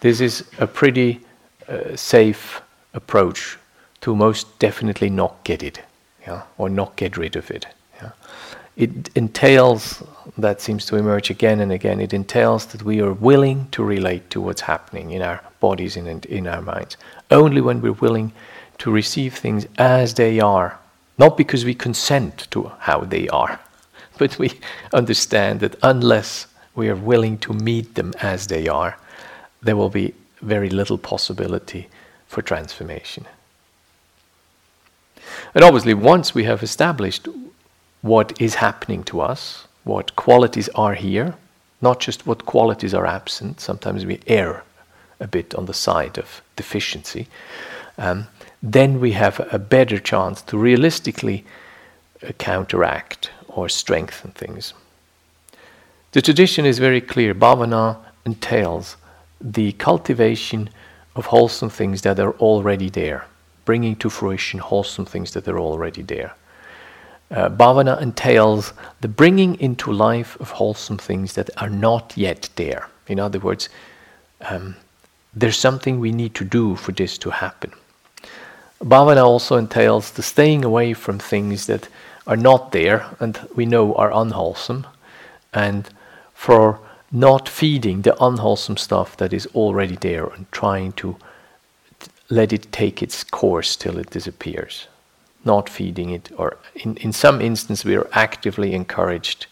this 0.00 0.20
is 0.20 0.44
a 0.58 0.66
pretty 0.66 1.20
uh, 1.68 1.96
safe 1.96 2.62
approach 2.94 3.59
to 4.00 4.16
most 4.16 4.58
definitely 4.58 5.10
not 5.10 5.44
get 5.44 5.62
it, 5.62 5.80
yeah, 6.26 6.42
or 6.58 6.68
not 6.68 6.96
get 6.96 7.16
rid 7.16 7.36
of 7.36 7.50
it. 7.50 7.66
Yeah. 8.00 8.10
It 8.76 9.10
entails, 9.14 10.02
that 10.38 10.60
seems 10.60 10.86
to 10.86 10.96
emerge 10.96 11.28
again 11.28 11.60
and 11.60 11.70
again, 11.70 12.00
it 12.00 12.14
entails 12.14 12.66
that 12.66 12.82
we 12.82 13.00
are 13.00 13.12
willing 13.12 13.68
to 13.72 13.84
relate 13.84 14.30
to 14.30 14.40
what's 14.40 14.62
happening 14.62 15.10
in 15.10 15.22
our 15.22 15.42
bodies 15.60 15.96
and 15.96 16.24
in 16.24 16.46
our 16.46 16.62
minds. 16.62 16.96
Only 17.30 17.60
when 17.60 17.82
we're 17.82 17.92
willing 17.92 18.32
to 18.78 18.90
receive 18.90 19.34
things 19.34 19.66
as 19.76 20.14
they 20.14 20.40
are, 20.40 20.78
not 21.18 21.36
because 21.36 21.64
we 21.64 21.74
consent 21.74 22.48
to 22.52 22.72
how 22.78 23.00
they 23.00 23.28
are, 23.28 23.60
but 24.18 24.38
we 24.38 24.58
understand 24.92 25.60
that 25.60 25.76
unless 25.82 26.46
we 26.74 26.88
are 26.88 26.96
willing 26.96 27.36
to 27.38 27.52
meet 27.52 27.94
them 27.96 28.14
as 28.22 28.46
they 28.46 28.66
are, 28.68 28.96
there 29.62 29.76
will 29.76 29.90
be 29.90 30.14
very 30.40 30.70
little 30.70 30.96
possibility 30.96 31.88
for 32.26 32.40
transformation. 32.40 33.26
And 35.54 35.64
obviously, 35.64 35.94
once 35.94 36.34
we 36.34 36.44
have 36.44 36.62
established 36.62 37.28
what 38.02 38.40
is 38.40 38.56
happening 38.56 39.02
to 39.04 39.20
us, 39.20 39.66
what 39.84 40.14
qualities 40.16 40.68
are 40.74 40.94
here, 40.94 41.34
not 41.80 42.00
just 42.00 42.26
what 42.26 42.46
qualities 42.46 42.94
are 42.94 43.06
absent, 43.06 43.60
sometimes 43.60 44.06
we 44.06 44.20
err 44.26 44.62
a 45.18 45.26
bit 45.26 45.54
on 45.54 45.66
the 45.66 45.74
side 45.74 46.18
of 46.18 46.40
deficiency, 46.56 47.26
um, 47.98 48.28
then 48.62 49.00
we 49.00 49.12
have 49.12 49.46
a 49.52 49.58
better 49.58 49.98
chance 49.98 50.40
to 50.42 50.56
realistically 50.56 51.44
uh, 52.22 52.32
counteract 52.38 53.30
or 53.48 53.68
strengthen 53.68 54.30
things. 54.30 54.72
The 56.12 56.22
tradition 56.22 56.64
is 56.64 56.78
very 56.78 57.00
clear. 57.00 57.34
Bhavana 57.34 57.98
entails 58.24 58.96
the 59.40 59.72
cultivation 59.72 60.70
of 61.16 61.26
wholesome 61.26 61.70
things 61.70 62.02
that 62.02 62.20
are 62.20 62.32
already 62.32 62.88
there 62.88 63.26
bringing 63.64 63.96
to 63.96 64.10
fruition 64.10 64.60
wholesome 64.60 65.06
things 65.06 65.32
that 65.32 65.48
are 65.48 65.58
already 65.58 66.02
there. 66.02 66.34
Uh, 67.30 67.48
bhavana 67.48 68.00
entails 68.00 68.72
the 69.00 69.08
bringing 69.08 69.58
into 69.60 69.92
life 69.92 70.36
of 70.40 70.50
wholesome 70.50 70.98
things 70.98 71.34
that 71.34 71.48
are 71.56 71.70
not 71.70 72.16
yet 72.16 72.48
there. 72.56 72.88
In 73.06 73.20
other 73.20 73.38
words, 73.38 73.68
um, 74.40 74.76
there's 75.32 75.56
something 75.56 76.00
we 76.00 76.10
need 76.12 76.34
to 76.34 76.44
do 76.44 76.74
for 76.74 76.92
this 76.92 77.18
to 77.18 77.30
happen. 77.30 77.72
Bhavana 78.82 79.22
also 79.22 79.56
entails 79.56 80.10
the 80.10 80.22
staying 80.22 80.64
away 80.64 80.92
from 80.94 81.18
things 81.18 81.66
that 81.66 81.88
are 82.26 82.36
not 82.36 82.72
there 82.72 83.06
and 83.20 83.38
we 83.54 83.66
know 83.66 83.94
are 83.94 84.12
unwholesome, 84.12 84.86
and 85.52 85.88
for 86.34 86.80
not 87.12 87.48
feeding 87.48 88.02
the 88.02 88.24
unwholesome 88.24 88.76
stuff 88.76 89.16
that 89.16 89.32
is 89.32 89.46
already 89.54 89.96
there 89.96 90.26
and 90.26 90.50
trying 90.52 90.92
to 90.92 91.16
let 92.30 92.52
it 92.52 92.72
take 92.72 93.02
its 93.02 93.24
course 93.24 93.76
till 93.76 93.98
it 93.98 94.10
disappears, 94.10 94.86
not 95.44 95.68
feeding 95.68 96.10
it, 96.10 96.30
or 96.36 96.56
in, 96.74 96.96
in 96.98 97.12
some 97.12 97.40
instances, 97.40 97.84
we 97.84 97.96
are 97.96 98.08
actively 98.12 98.72
encouraged 98.72 99.46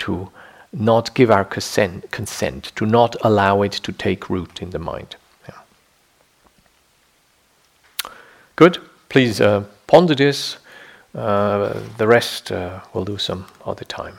to 0.00 0.28
not 0.72 1.14
give 1.14 1.30
our 1.30 1.44
consent, 1.44 2.10
consent, 2.10 2.72
to 2.74 2.84
not 2.84 3.16
allow 3.22 3.62
it 3.62 3.72
to 3.72 3.92
take 3.92 4.28
root 4.28 4.60
in 4.60 4.70
the 4.70 4.78
mind. 4.78 5.16
Yeah. 5.48 8.10
Good. 8.56 8.78
Please 9.08 9.40
uh, 9.40 9.64
ponder 9.86 10.14
this. 10.14 10.58
Uh, 11.14 11.80
the 11.96 12.06
rest 12.06 12.52
uh, 12.52 12.80
we'll 12.92 13.04
do 13.04 13.16
some 13.16 13.46
other 13.64 13.84
time. 13.84 14.18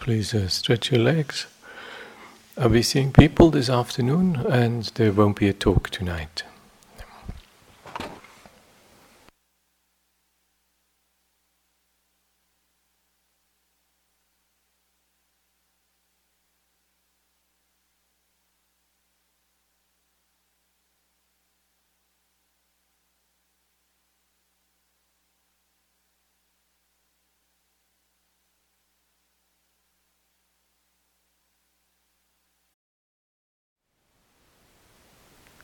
Please 0.00 0.34
uh, 0.34 0.48
stretch 0.48 0.90
your 0.90 1.00
legs. 1.00 1.46
I'll 2.56 2.68
be 2.68 2.82
seeing 2.82 3.12
people 3.12 3.50
this 3.50 3.70
afternoon, 3.70 4.36
and 4.48 4.84
there 4.94 5.12
won't 5.12 5.38
be 5.38 5.48
a 5.48 5.52
talk 5.52 5.90
tonight. 5.90 6.44